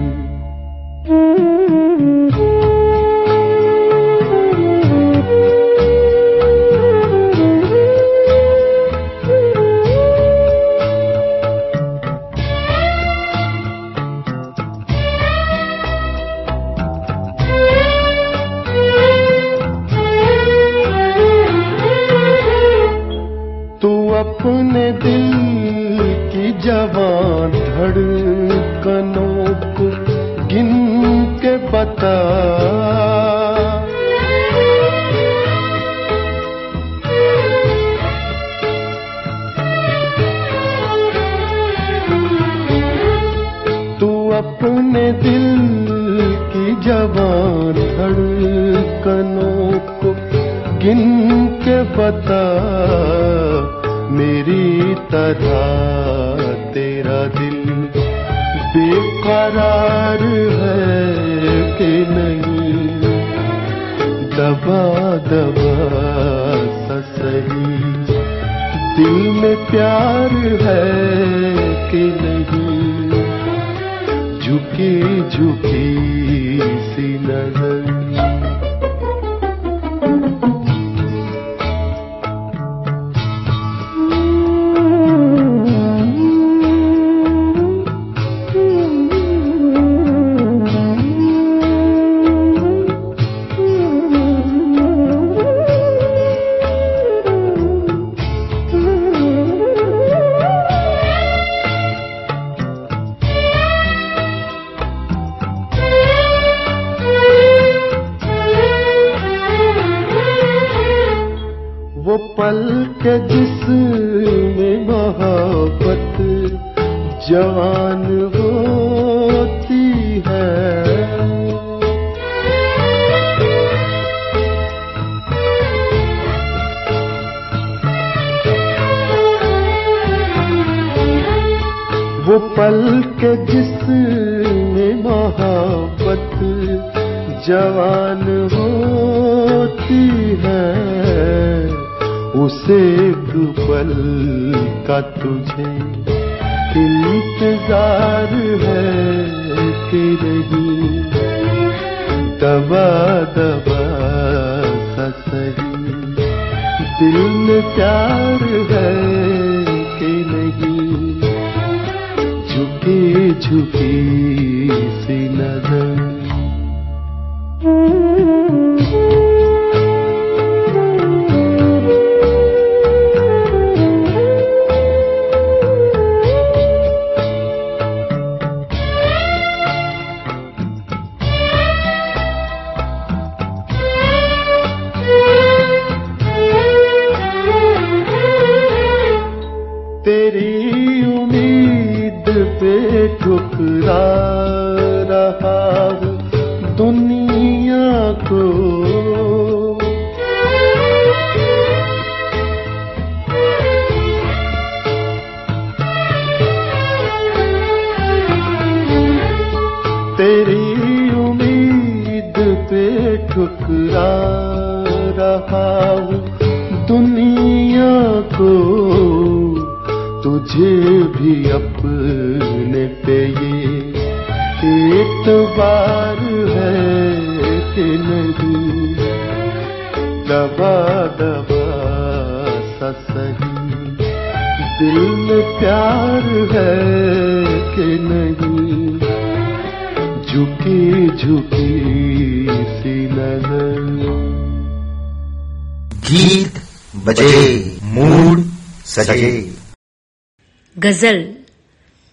झुकी 75.04 76.58
सी 76.60 77.18
नज़र। 77.18 78.71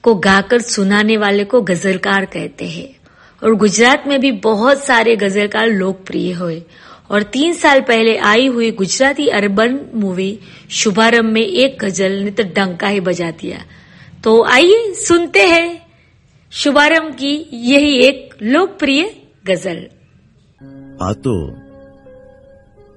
को 0.08 0.14
गाकर 0.24 0.60
सुनाने 0.62 1.16
वाले 1.16 1.44
को 1.44 1.60
गजलकार 1.62 2.24
कहते 2.26 2.68
हैं 2.68 2.88
और 3.42 3.54
गुजरात 3.56 4.06
में 4.06 4.18
भी 4.20 4.30
बहुत 4.42 4.84
सारे 4.84 5.14
गजलकार 5.16 5.68
लोकप्रिय 5.72 6.32
हुए 6.32 6.62
और 7.10 7.22
तीन 7.32 7.52
साल 7.54 7.80
पहले 7.88 8.16
आई 8.26 8.46
हुई 8.48 8.70
गुजराती 8.72 9.26
अर्बन 9.38 9.78
मूवी 9.94 10.28
शुभारंभ 10.72 11.32
में 11.32 11.40
एक 11.42 11.78
गजल 11.80 12.12
ने 12.22 12.30
तो 12.30 12.42
डंका 12.54 12.88
ही 12.88 13.00
बजा 13.00 13.30
दिया 13.40 13.58
तो 14.24 14.42
आइए 14.50 14.92
सुनते 14.98 15.46
हैं 15.46 15.66
शुभारंभ 16.52 17.14
की 17.14 17.32
यही 17.64 17.92
एक 18.00 18.34
लोकप्रिय 18.44 19.02
गजल 19.46 19.80
આ 21.00 21.12
તો 21.22 21.34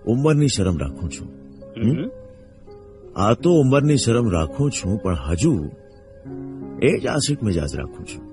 ઉંમરની 0.07 0.47
શરમ 0.49 0.75
રાખું 0.77 1.07
છું 1.09 1.27
હમ? 1.77 2.05
આ 3.17 3.33
તો 3.43 3.49
ઉંમરની 3.61 3.97
શરમ 3.97 4.27
રાખું 4.31 4.69
છું 4.71 4.97
પણ 4.97 5.15
હજુ 5.25 5.53
એ 6.82 6.98
જ 6.98 7.06
આશિક 7.06 7.42
મિજાજ 7.42 7.76
રાખું 7.76 8.06
છું. 8.06 8.32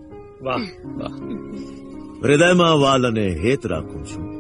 હૃદયમાં 2.24 2.80
વાલ 2.80 3.08
અને 3.08 3.28
હેત 3.28 3.68
રાખું 3.68 4.06
છું. 4.06 4.40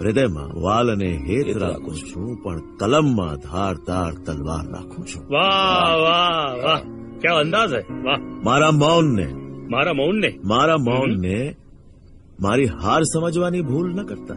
હૃદયમાં 0.00 0.62
વાલ 0.62 0.92
અને 0.92 1.16
હેત 1.16 1.56
રાખું 1.56 1.94
છું. 1.94 2.42
પણ 2.42 2.76
કલમમાં 2.76 3.36
ધાર 3.36 3.74
ધાર 3.74 4.14
તલવાર 4.14 4.72
રાખું 4.72 5.06
છું. 5.06 5.24
વાહ 5.30 5.94
વાહ 5.94 6.54
વાહ. 6.64 6.80
ક્યાં 7.20 7.38
અંદાજ 7.38 7.72
હે? 7.72 7.94
વાહ. 8.02 8.18
મારા 8.44 8.70
મૌનને 8.70 9.32
મારા 9.70 9.92
મૌનને? 9.92 10.38
મારા 10.44 10.76
મૌનને 10.76 11.56
મારી 12.40 12.64
હાર 12.64 13.02
સમજવાની 13.02 13.60
ભૂલ 13.60 13.94
ન 13.94 14.02
કરતા. 14.02 14.34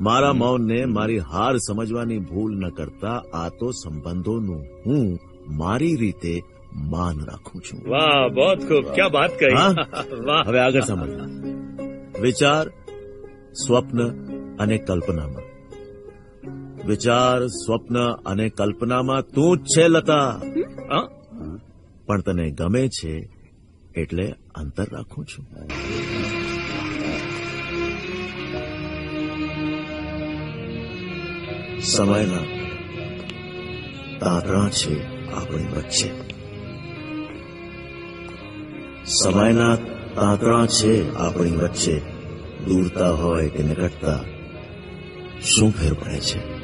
મારા 0.00 0.32
મૌનને 0.32 0.84
મારી 0.84 1.18
હાર 1.18 1.56
સમજવાની 1.56 2.18
ભૂલ 2.18 2.56
ન 2.58 2.68
કરતા. 2.68 3.22
આ 3.34 3.48
તો 3.48 3.70
સંબંધોનું 3.70 4.64
હું 4.86 5.18
મારી 5.56 5.96
રીતે 5.96 6.42
માન 6.90 7.16
રાખું 7.28 7.60
છું 7.60 7.78
વાહ 7.86 8.22
બહુ 8.30 8.48
ખૂબ 8.66 8.84
ક્યાં 8.96 9.12
વાત 9.12 9.32
કહી 9.38 9.54
વાહ 10.26 10.42
હવે 10.46 10.60
આગળ 10.60 10.84
સમજના 10.84 11.28
વિચાર 12.22 12.64
સ્વપ્ન 13.56 13.98
અને 14.58 14.76
કલ્પનામાં 14.80 15.46
વિચાર 16.86 17.38
સ્વપ્ન 17.54 17.96
અને 18.24 18.46
કલ્પનામાં 18.50 19.22
તું 19.34 19.54
જ 19.62 19.70
છે 19.70 19.84
લતા 19.88 20.28
પણ 22.06 22.22
તને 22.26 22.46
ગમે 22.52 22.82
છે 22.90 23.12
એટલે 23.94 24.26
અંતર 24.54 24.86
રાખું 24.88 25.24
છું 25.24 25.44
સમયના 31.84 32.46
તારણા 34.20 34.68
છે 34.72 34.94
આપણી 35.32 35.70
વચ્ચે 35.72 36.08
સમયના 39.04 39.76
તાંતણા 40.14 40.66
છે 40.66 41.14
આપણી 41.14 41.50
વચ્ચે. 41.50 42.00
દૂરતા 42.66 43.10
હોય 43.10 43.48
કે 43.48 43.62
નિકટતા. 43.62 44.20
શું 45.42 45.70
ફેર 45.70 45.92
પડે 45.92 46.20
છે? 46.20 46.62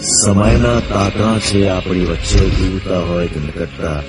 સમયના 0.00 0.80
તાંતણા 0.80 1.38
છે 1.38 1.68
આપણી 1.68 2.04
વચ્ચે. 2.04 2.46
દૂરતા 2.46 2.98
હોય 2.98 3.26
કે 3.26 3.40
નિકટતા. 3.40 4.02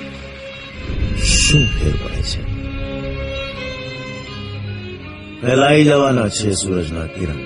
શું 1.24 1.66
ફેર 1.66 1.92
પડે 1.92 2.22
છે? 2.22 2.42
ફેલાઈ 5.42 5.84
જવાના 5.84 6.30
છે 6.30 6.52
સૂરજના 6.52 7.06
કિરણ. 7.06 7.38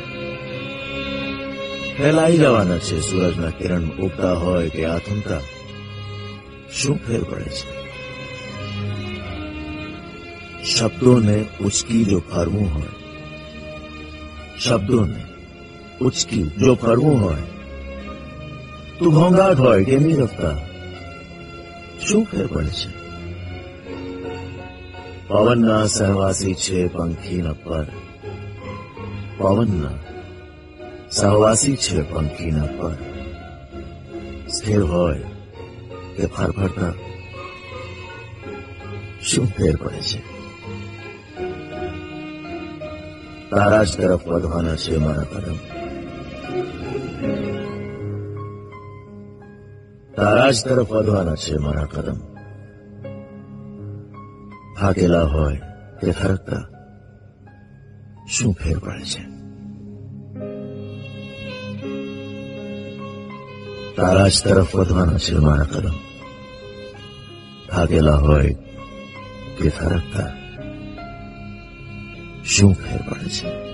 ફેલાઈ 1.98 2.38
જવાના 2.38 2.78
છે 2.78 3.00
સૂરજના 3.00 3.50
કિરણ. 3.50 3.82
ઉગતા 3.82 4.34
હોય 4.34 4.70
કે 4.70 4.86
આથમતા. 4.86 5.40
શું 6.71 6.97
ફેર 6.99 7.23
પડે 7.23 7.51
છે 7.51 7.87
શબ્દોને 10.67 11.39
ઉચકી 11.61 12.05
જો 12.05 12.19
ફરવું 12.23 12.69
હોય 12.69 12.93
શબ્દોને 14.59 15.21
ઉચકી 16.01 16.47
જો 16.59 16.73
ફરવું 16.77 17.19
હોય 17.19 17.47
તો 18.99 19.11
ઘોંઘાટ 19.11 19.59
હોય 19.59 19.85
કે 19.85 19.97
નીરવતા 19.99 20.57
શું 22.01 22.25
ફેર 22.27 22.47
પડે 22.49 22.73
છે 22.73 22.91
પવનના 25.29 25.85
સહવાસી 25.89 26.57
છે 26.57 26.79
પંખીના 26.89 27.57
પર 27.57 27.87
પવનના 29.39 29.97
સહવાસી 31.11 31.77
છે 31.77 31.99
પંખીના 32.05 32.71
પર 32.75 32.99
સ્થિર 34.49 34.83
હોય 34.85 35.30
કે 36.17 36.25
ફરફરતા 36.27 36.95
શું 39.21 39.47
ફેર 39.47 39.75
પડે 39.77 40.03
છે 40.03 40.21
તારા 43.51 43.85
જ 43.85 43.91
તરફ 43.97 44.25
વધવાના 44.27 44.77
છે 44.77 44.95
મારા 44.99 45.27
કદમ 45.27 45.59
તારા 50.17 50.51
જ 50.51 50.59
તરફ 50.65 50.91
વધવાના 50.93 51.37
છે 51.37 51.55
મારા 51.59 51.87
કદમ 51.87 52.19
થાકેલા 54.77 55.27
હોય 55.27 55.63
કે 56.01 56.11
થરકતા 56.13 56.65
શું 58.29 58.53
ફેર 58.55 58.79
પડે 58.81 59.07
છે 59.11 59.23
તારા 63.97 64.29
જ 64.29 64.37
તરફ 64.43 64.73
વધવાના 64.75 65.19
છે 65.19 65.35
મારા 65.39 65.67
કદમ 65.67 65.97
થાકેલા 67.69 68.19
હોય 68.19 68.53
કે 69.57 69.69
થરકતા 69.71 70.31
શું 72.45 72.73
ફેર 72.75 73.01
પડે 73.07 73.29
છે 73.31 73.70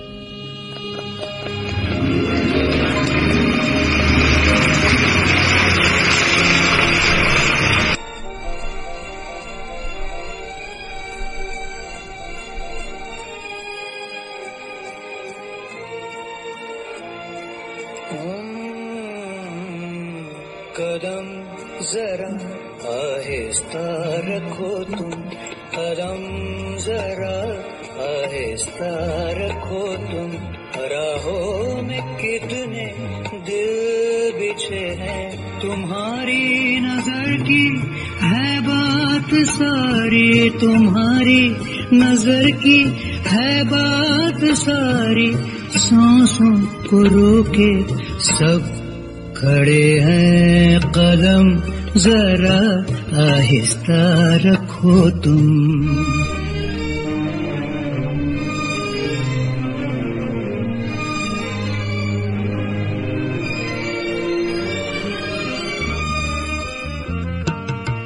सारी 40.18 40.50
तुम्हारी 40.50 41.56
नज़र 41.94 42.52
की 42.52 42.80
है 43.28 43.64
बात 43.64 44.40
सारी। 44.44 45.34
सांसों 45.80 46.62
को 46.62 47.02
रोके 47.04 47.84
सब 48.24 48.62
खड़े 49.38 50.00
हैं 50.00 50.80
कदम। 50.80 51.72
जरा 52.00 52.86
आहिस्ता 53.34 54.36
रखो 54.36 55.10
तुम। 55.10 56.37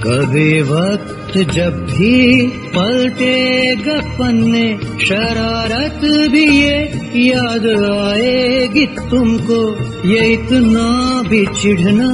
कभी 0.04 0.62
वक्त 0.62 1.34
जब 1.54 1.76
भी 1.86 2.48
पलटेगा 2.76 3.98
पन्ने 4.18 4.68
शरारत 5.06 6.02
भी 6.32 6.46
ये 6.58 6.78
याद 7.26 7.66
आएगी 7.92 8.86
तुमको। 9.10 9.60
ये 10.10 10.22
इतना 10.34 10.88
भी 11.30 11.46
चिढ़ना 11.62 12.10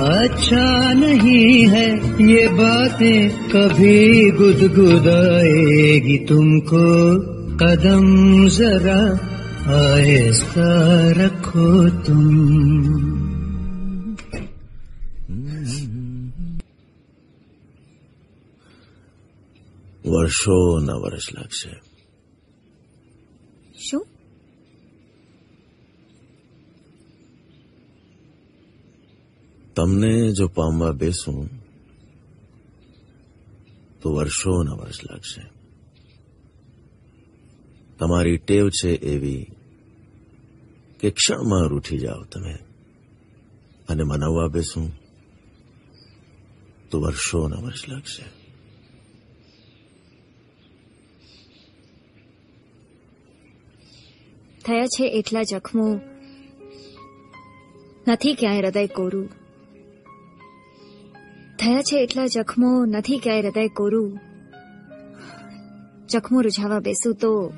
अच्छा 0.00 0.92
नहीं 0.92 1.66
है 1.68 1.88
ये 2.30 2.46
बातें 2.52 3.28
कभी 3.48 4.30
गुदगुदाएगी 4.30 6.16
तुमको। 6.28 6.86
कदम 7.56 8.06
जरा 8.48 9.00
आहिस्ता 9.76 10.70
रखो 11.18 11.68
तुम 12.06 13.39
વર્ષોના 20.08 20.94
વર્ષ 20.94 21.34
લાગશે. 21.34 21.80
શું? 23.88 24.06
તમને 29.74 30.32
જો 30.32 30.48
પામવા 30.48 30.92
બેસું 30.92 31.50
તો 34.00 34.14
વર્ષોના 34.14 34.72
વર્ષ 34.72 35.04
લાગશે. 35.04 35.42
તમારી 37.98 38.36
ટેવ 38.36 38.68
છે 38.68 38.90
એવી 38.90 39.46
કે 41.00 41.10
ક્ષણમાં 41.10 41.68
રૂઠી 41.68 41.98
જાઓ 41.98 42.22
તમે 42.22 42.58
અને 43.88 44.02
મનાવવા 44.02 44.48
બેસું 44.48 44.92
તો 46.90 47.00
વર્ષોના 47.00 47.56
વર્ષ 47.56 47.88
લાગશે. 47.88 48.39
થયા 54.64 54.86
છે 54.86 55.04
એટલા 55.04 55.42
જખમો. 55.42 56.00
નથી 58.08 58.34
ક્યાંય 58.34 58.60
હૃદય 58.60 58.86
કોરું. 58.86 59.28
થયા 61.58 61.82
છે 61.82 62.02
એટલા 62.02 62.26
જખમો, 62.26 62.84
નથી 62.84 63.18
ક્યાંય 63.18 63.42
હૃદય 63.42 63.68
કોરું. 63.68 64.20
જખમો 66.08 66.40
રૂઝાવા 66.40 66.78
બેસું 66.78 67.14
તો 67.14 67.52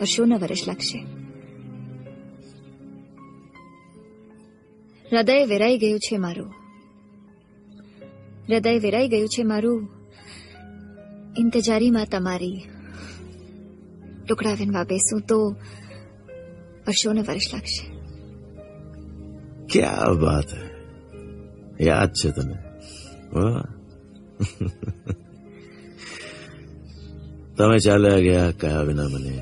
વર્ષોના 0.00 0.36
વર્ષ 0.36 0.68
લાગશે. 0.68 0.98
હૃદય 5.16 5.44
વેરાઈ 5.44 5.78
ગયું 5.78 5.98
છે 5.98 6.16
મારું. 6.16 6.54
હૃદય 8.50 8.78
વેરાઈ 8.78 9.08
ગયું 9.08 9.28
છે 9.28 9.42
મારું. 9.42 9.88
ઇંતજારીમાં 11.38 12.06
તમારી. 12.06 12.62
ટુકડા 14.27 14.59
વિનવા 14.59 14.85
બેસું 14.85 15.21
તો 15.23 15.37
વર્ષોને 16.85 17.21
વર્ષ 17.21 17.47
લાગશે 17.53 17.83
ક્યાં 19.71 20.15
બાત 20.19 20.49
હે 20.51 20.63
યાદ 21.79 22.11
છે 22.13 22.29
તને 22.31 22.57
વાહ 23.33 23.63
તમે 27.55 27.77
ચાલ્યા 27.79 28.21
ગયા 28.21 28.51
કયા 28.53 28.83
વિના 28.83 29.09
મને 29.09 29.33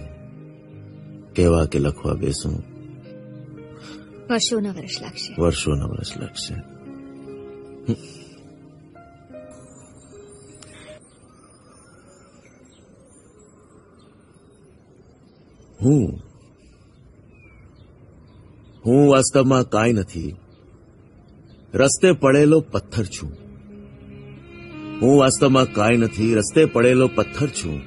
કેવા 1.33 1.65
કે 1.67 1.77
લખવા 1.79 2.15
બેસું 2.15 2.55
વર્ષોના 4.29 4.73
વર્ષ 4.73 4.97
લાગશે 5.01 5.29
વર્ષોના 5.39 5.87
વર્ષ 5.87 6.13
લાગશે 6.15 6.53
હું 15.80 16.20
હું 18.84 19.02
વાસ્તવમાં 19.08 19.66
કાંઈ 19.66 19.98
નથી 19.98 20.30
રસ્તે 21.74 22.08
પડેલો 22.14 22.58
પથ્થર 22.66 23.06
છું 23.06 23.32
હું 25.00 25.14
વાસ્તવમાં 25.18 25.68
કાંઈ 25.72 26.02
નથી 26.02 26.32
રસ્તે 26.34 26.62
પડેલો 26.66 27.06
પથ્થર 27.08 27.50
છું 27.50 27.78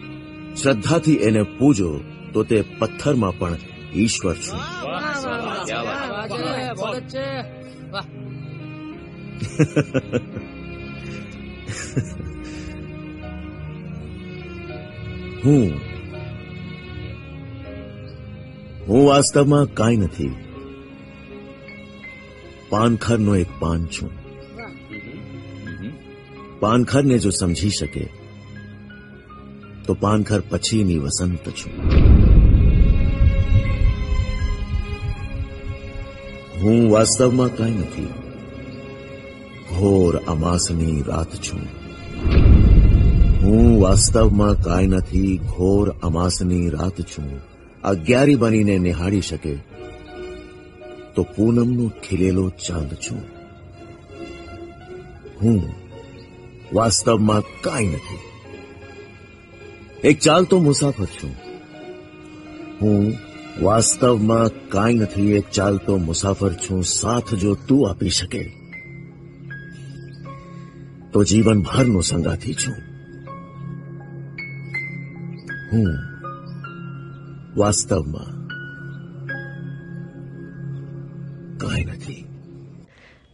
શ્રદ્ધાથી 0.56 1.20
એને 1.22 1.44
પૂજો 1.58 1.90
તો 2.34 2.40
તે 2.44 2.58
પથ્થરમાં 2.80 3.38
પણ 3.40 3.62
ઈશ્વર 3.96 4.38
છું 4.38 4.62
હું 15.44 15.99
હું 18.90 19.08
વાસ્તવમાં 19.08 19.74
કાંઈ 19.74 19.98
નથી. 19.98 20.36
પાનખરનો 22.70 23.36
એક 23.36 23.48
પાન 23.60 23.86
છું. 23.86 24.10
પાનખરને 26.60 27.20
જો 27.20 27.30
સમજી 27.30 27.70
શકે, 27.70 28.10
તો 29.86 29.94
પાનખર 29.94 30.42
પછીની 30.50 30.98
વસંત 30.98 31.50
છું. 31.50 31.76
હું 36.62 36.92
વાસ્તવમાં 36.92 37.56
કાંઈ 37.56 37.72
નથી. 37.72 38.10
ઘોર 39.70 40.18
અમાસની 40.28 41.04
રાત 41.08 41.36
છું. 41.36 41.62
હું 43.42 43.82
વાસ્તવમાં 43.82 44.64
કાંઈ 44.64 44.88
નથી, 44.88 45.38
ઘોર 45.38 45.96
અમાસની 46.02 46.70
રાત 46.70 47.02
છું. 47.02 47.49
અગિયારી 47.84 48.36
બનીને 48.36 48.78
નિહાળી 48.78 49.22
શકે, 49.22 49.56
તો 51.16 51.24
પૂનમનો 51.24 51.90
ખીલેલો 51.90 52.50
ચાંદ 52.50 52.94
છું. 52.94 53.22
હું 55.42 55.62
વાસ્તવમાં 56.74 57.42
કાંઈ 57.62 57.88
નથી. 57.88 58.20
એક 60.04 60.20
ચાલતો 60.20 60.60
મુસાફર 60.60 61.06
છું. 61.06 61.34
હું 62.82 63.14
વાસ્તવમાં 63.62 64.70
કાંઈ 64.70 64.94
નથી, 64.94 65.34
એક 65.34 65.52
ચાલતો 65.52 65.98
મુસાફર 65.98 66.54
છું. 66.54 66.84
સાથ 66.84 67.34
જો 67.34 67.56
તું 67.56 67.90
આપી 67.90 68.10
શકે, 68.10 68.44
તો 71.14 71.24
જીવનભરનો 71.24 72.02
સંગાથી 72.02 72.54
છું. 72.54 72.78
હું 75.72 76.09
वास्तव 77.60 78.04
काई 81.62 81.84
नहीं 81.84 82.24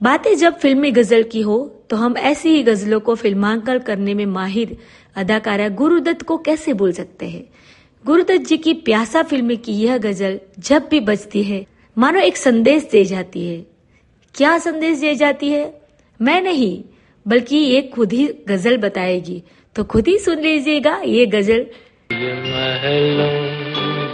बातें 0.02 0.38
जब 0.38 0.58
फिल्मी 0.58 0.92
गज़ल 0.92 1.24
की 1.24 1.42
हो 1.42 1.58
तो 1.90 1.96
हम 1.96 2.18
ऐसी 2.18 2.50
ही 2.50 2.64
गजलों 2.64 3.00
को 3.00 3.16
फिल्मांकन 3.16 3.80
करने 3.80 4.14
में 4.14 4.26
माहिर 4.26 4.78
अदाकारा 5.16 5.70
गुरुदत्त 5.70 6.22
को 6.22 6.38
कैसे 6.38 6.74
भूल 6.74 6.92
सकते 6.92 7.26
हैं? 7.26 7.44
गुरुदत्त 8.06 8.48
जी 8.48 8.58
की 8.58 8.74
प्यासा 8.74 9.24
फ़िल्म 9.24 9.56
की 9.56 9.74
यह 9.74 9.98
गज़ल 9.98 10.40
जब 10.60 10.88
भी 10.92 11.00
बजती 11.00 11.44
है, 11.44 11.66
मानो 11.98 12.20
एक 12.20 12.38
संदेश 12.38 12.88
दे 12.92 13.06
जाती 13.06 13.48
है। 13.48 13.66
क्या 14.36 14.58
संदेश 14.58 15.00
दे 15.00 15.16
जाती 15.16 15.50
है? 15.50 15.82
मैं 16.22 16.42
नहीं, 16.42 16.84
बल्कि 17.28 17.58
ये 17.58 17.82
खुद 17.82 18.14
ही 18.14 18.28
गज़ल 18.48 18.78
बताएगी। 18.78 19.44
तो 19.76 19.84
खुद 19.84 20.08
ही 20.08 20.18
सुन 20.18 20.40
लीजिएगा 20.40 21.02
ये 21.06 21.26
गज़ल 21.26 21.66
ये 22.12 22.34
महलों, 22.34 23.38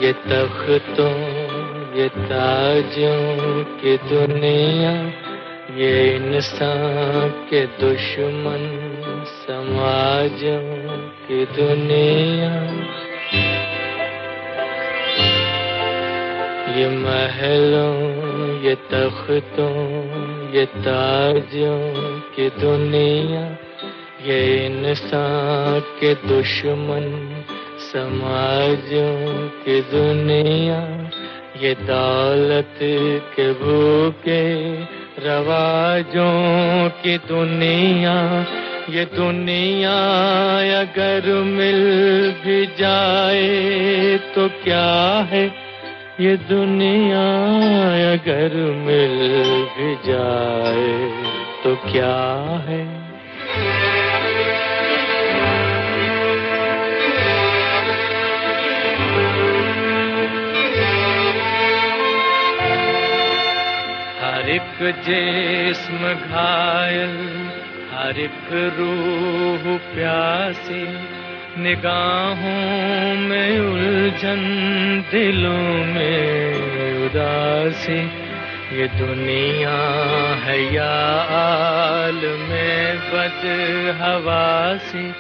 ये 0.02 0.12
तख्तों, 0.14 1.16
ये 1.96 2.08
ताजों 2.10 3.64
की 3.82 3.98
दुनिया, 3.98 4.92
ये 5.76 5.92
इंसान 6.16 7.30
के 7.50 7.66
दुश्मन 7.66 8.64
समाजों 9.26 10.62
की 11.28 11.46
दुनिया। 11.46 12.54
ये 16.78 16.90
महलों, 16.90 17.96
ये 18.62 18.76
तख्तों, 18.76 19.76
ये 20.52 20.66
ताजों 20.66 21.80
की 22.36 22.50
दुनिया, 22.50 23.44
ये 24.26 24.42
इंसान 24.66 25.80
के 25.80 26.14
दुश्मन 26.28 27.06
समाजों 27.94 29.48
की 29.48 29.82
दुनिया, 29.82 30.78
ये 31.62 31.74
दौलत 31.76 32.78
के 33.36 33.54
भूखे 33.54 34.44
रवाजों 35.20 36.90
की 36.90 37.18
दुनिया, 37.18 38.46
ये 38.90 39.06
दुनिया 39.06 39.92
अगर 40.82 41.28
मिल 41.44 41.84
भी 42.46 42.66
जाए 42.66 44.18
तो 44.36 44.48
क्या 44.48 45.20
है? 45.20 45.46
ये 46.20 46.38
दुनिया 46.38 47.28
अगर 48.14 48.56
मिल 48.72 49.20
भी 49.76 49.96
जाए 50.12 51.12
तो 51.64 51.76
क्या 51.92 52.16
है? 52.70 53.01
जिस्म 64.84 66.14
घायल, 66.14 67.16
हर 67.94 68.20
एक 68.20 68.50
रूह 68.52 69.78
प्यासी, 69.78 70.84
निगाहों 71.62 73.16
में 73.16 73.60
उलझन 73.60 74.42
दिलों 75.12 75.86
में 75.86 77.06
उदासी। 77.06 78.32
ये 78.72 78.88
दुनिया 78.88 79.78
है 80.44 80.74
या 80.74 80.92
आल 81.38 82.20
में 82.50 82.98
बद 82.98 83.42
हवासी 84.02 85.14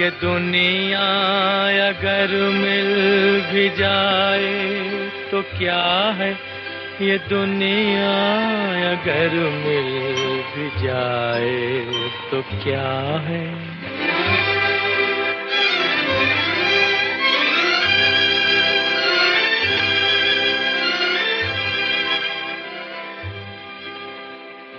ये 0.00 0.10
दुनिया 0.10 1.06
अगर 1.88 2.28
मिल 2.52 2.94
भी 3.40 3.68
जाए 3.68 4.64
तो 5.30 5.42
क्या 5.42 5.82
है 6.18 6.55
ये 7.00 7.16
दुनिया 7.28 8.12
अगर 8.90 9.34
मिल 9.56 9.90
भी 10.52 10.68
जाए 10.82 11.58
तो 12.30 12.40
क्या 12.62 12.86
है? 13.26 13.44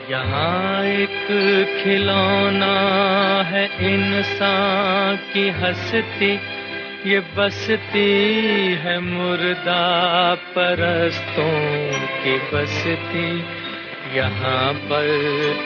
यहाँ 0.10 0.84
एक 0.86 1.28
खिलौना 1.78 2.76
है 3.52 3.66
इंसान 3.94 5.16
की 5.34 5.50
हंसती। 5.62 6.57
ये 7.06 7.20
बसती 7.38 8.10
है 8.84 9.00
मुर्दा 9.00 9.84
परस्तों 10.56 11.52
की 12.24 12.38
बसती। 12.52 13.28
यहाँ 14.18 14.74
पर 14.74 15.08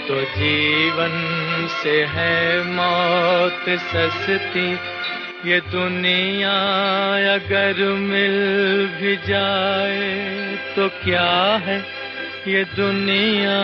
तो 0.07 0.19
जीवन 0.35 1.15
से 1.83 1.95
है 2.05 2.63
मौत 2.65 3.69
सस्ती। 3.87 4.67
ये 5.49 5.59
दुनिया 5.71 6.53
अगर 7.33 7.83
मिल 7.99 8.37
भी 8.99 9.15
जाए 9.27 10.55
तो 10.75 10.87
क्या 11.03 11.31
है? 11.65 11.77
ये 12.47 12.63
दुनिया 12.75 13.57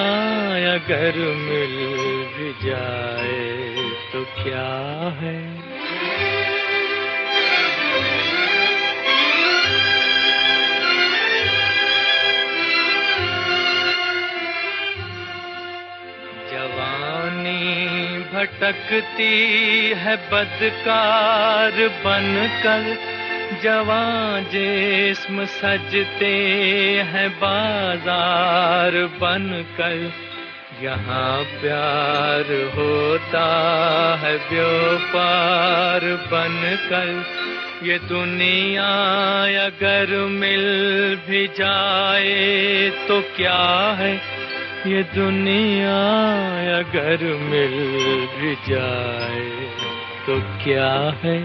अगर 0.73 1.17
मिल 1.17 1.75
भी 2.33 2.51
जाए 2.65 3.39
तो 4.13 4.23
क्या 4.43 4.69
है? 5.21 5.37
भटकती 18.37 19.35
है 19.97 20.15
बदकार 20.31 21.71
बनकर। 22.03 22.83
जवां 23.63 24.43
जिस्म 24.43 25.45
सजते 25.45 26.33
हैं 27.11 27.29
बाज़ार 27.39 28.97
बनकर। 29.21 30.11
यहाँ 30.83 31.43
प्यार 31.61 32.51
होता 32.75 33.45
है 34.23 34.35
व्यापार 34.51 36.05
बनकर। 36.33 37.09
ये 37.83 37.97
दुनिया 37.99 38.89
अगर 39.65 40.15
मिल 40.37 40.65
भी 41.27 41.45
जाए 41.57 42.89
तो 43.07 43.21
क्या 43.35 43.61
है? 43.99 44.15
ये 44.85 45.01
दुनिया 45.13 45.95
अगर 46.77 47.23
मिल 47.49 47.73
भी 48.35 48.53
जाए 48.67 49.49
तो 50.25 50.39
क्या 50.63 50.91
है? 51.23 51.37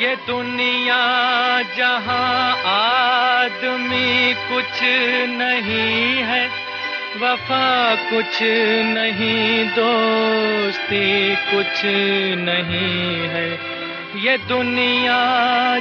ये 0.00 0.14
दुनिया 0.26 1.00
जहाँ 1.76 2.52
आदमी 2.66 4.34
कुछ 4.50 4.80
नहीं 5.40 6.22
है 6.30 6.42
वफा 7.20 7.94
कुछ 7.94 8.38
नहीं, 8.82 9.64
दोस्ती 9.68 11.36
कुछ 11.36 11.82
नहीं 12.38 13.28
है। 13.28 13.50
ये 14.24 14.36
दुनिया 14.38 15.18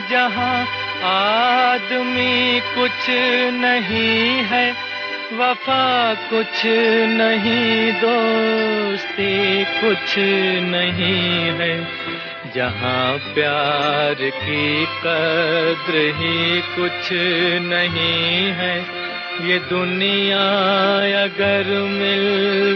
जहाँ 0.09 0.67
आदमी 1.03 2.59
कुछ 2.59 3.09
नहीं 3.61 4.43
है, 4.43 4.71
वफा 5.33 6.13
कुछ 6.13 6.65
नहीं, 7.15 7.93
दोस्ती 7.93 9.63
कुछ 9.63 10.15
नहीं 10.69 11.51
है। 11.59 11.87
जहाँ 12.55 13.17
प्यार 13.17 14.13
की 14.13 14.85
कद्र 14.85 16.13
ही 16.15 16.61
कुछ 16.61 17.09
नहीं 17.61 18.51
है 18.51 18.98
ये 19.47 19.59
दुनिया 19.59 20.39
अगर 21.23 21.67
मिल 21.89 22.23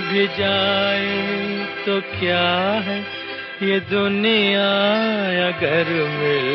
भी 0.01 0.27
जाए 0.27 1.07
तो 1.85 1.99
क्या 2.19 2.45
है? 2.87 2.97
ये 3.63 3.79
दुनिया 3.79 4.69
अगर 5.47 5.91
मिल 5.93 6.47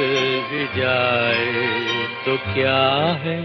भी 0.51 0.81
जाए 0.81 1.67
तो 2.27 2.37
क्या 2.55 2.81
है? 3.25 3.39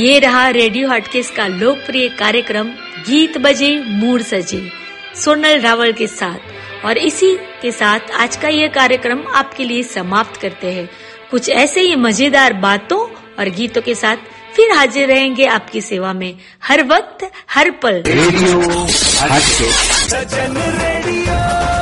ये 0.00 0.18
रहा 0.18 0.48
रेडियो 0.48 0.88
हटकेस 0.88 1.30
का 1.30 1.46
लोकप्रिय 1.46 2.08
कार्यक्रम 2.08 2.68
गीत 3.06 3.36
बजे 3.38 3.68
मूड 3.80 4.22
सजे 4.22 4.60
सोनल 5.14 5.60
रावल 5.60 5.92
के 5.92 6.06
साथ। 6.06 6.84
और 6.86 6.98
इसी 6.98 7.34
के 7.62 7.72
साथ 7.72 8.10
आज 8.20 8.36
का 8.36 8.48
ये 8.48 8.68
कार्यक्रम 8.68 9.22
आपके 9.34 9.64
लिए 9.64 9.82
समाप्त 9.82 10.40
करते 10.40 10.72
हैं। 10.72 10.88
कुछ 11.30 11.48
ऐसे 11.48 11.80
ही 11.80 11.96
मज़ेदार 11.96 12.52
बातों 12.62 13.00
और 13.38 13.48
गीतों 13.50 13.82
के 13.82 13.94
साथ 13.94 14.16
फिर 14.56 14.72
हाजिर 14.76 15.08
रहेंगे 15.08 15.46
आपकी 15.48 15.80
सेवा 15.80 16.12
में। 16.12 16.34
हर 16.64 16.84
वक्त 16.86 17.30
हर 17.50 17.70
पल। 17.82 18.02
रेडियो 18.06 18.60
हटके 19.22 19.68
रेडियो। 20.78 21.79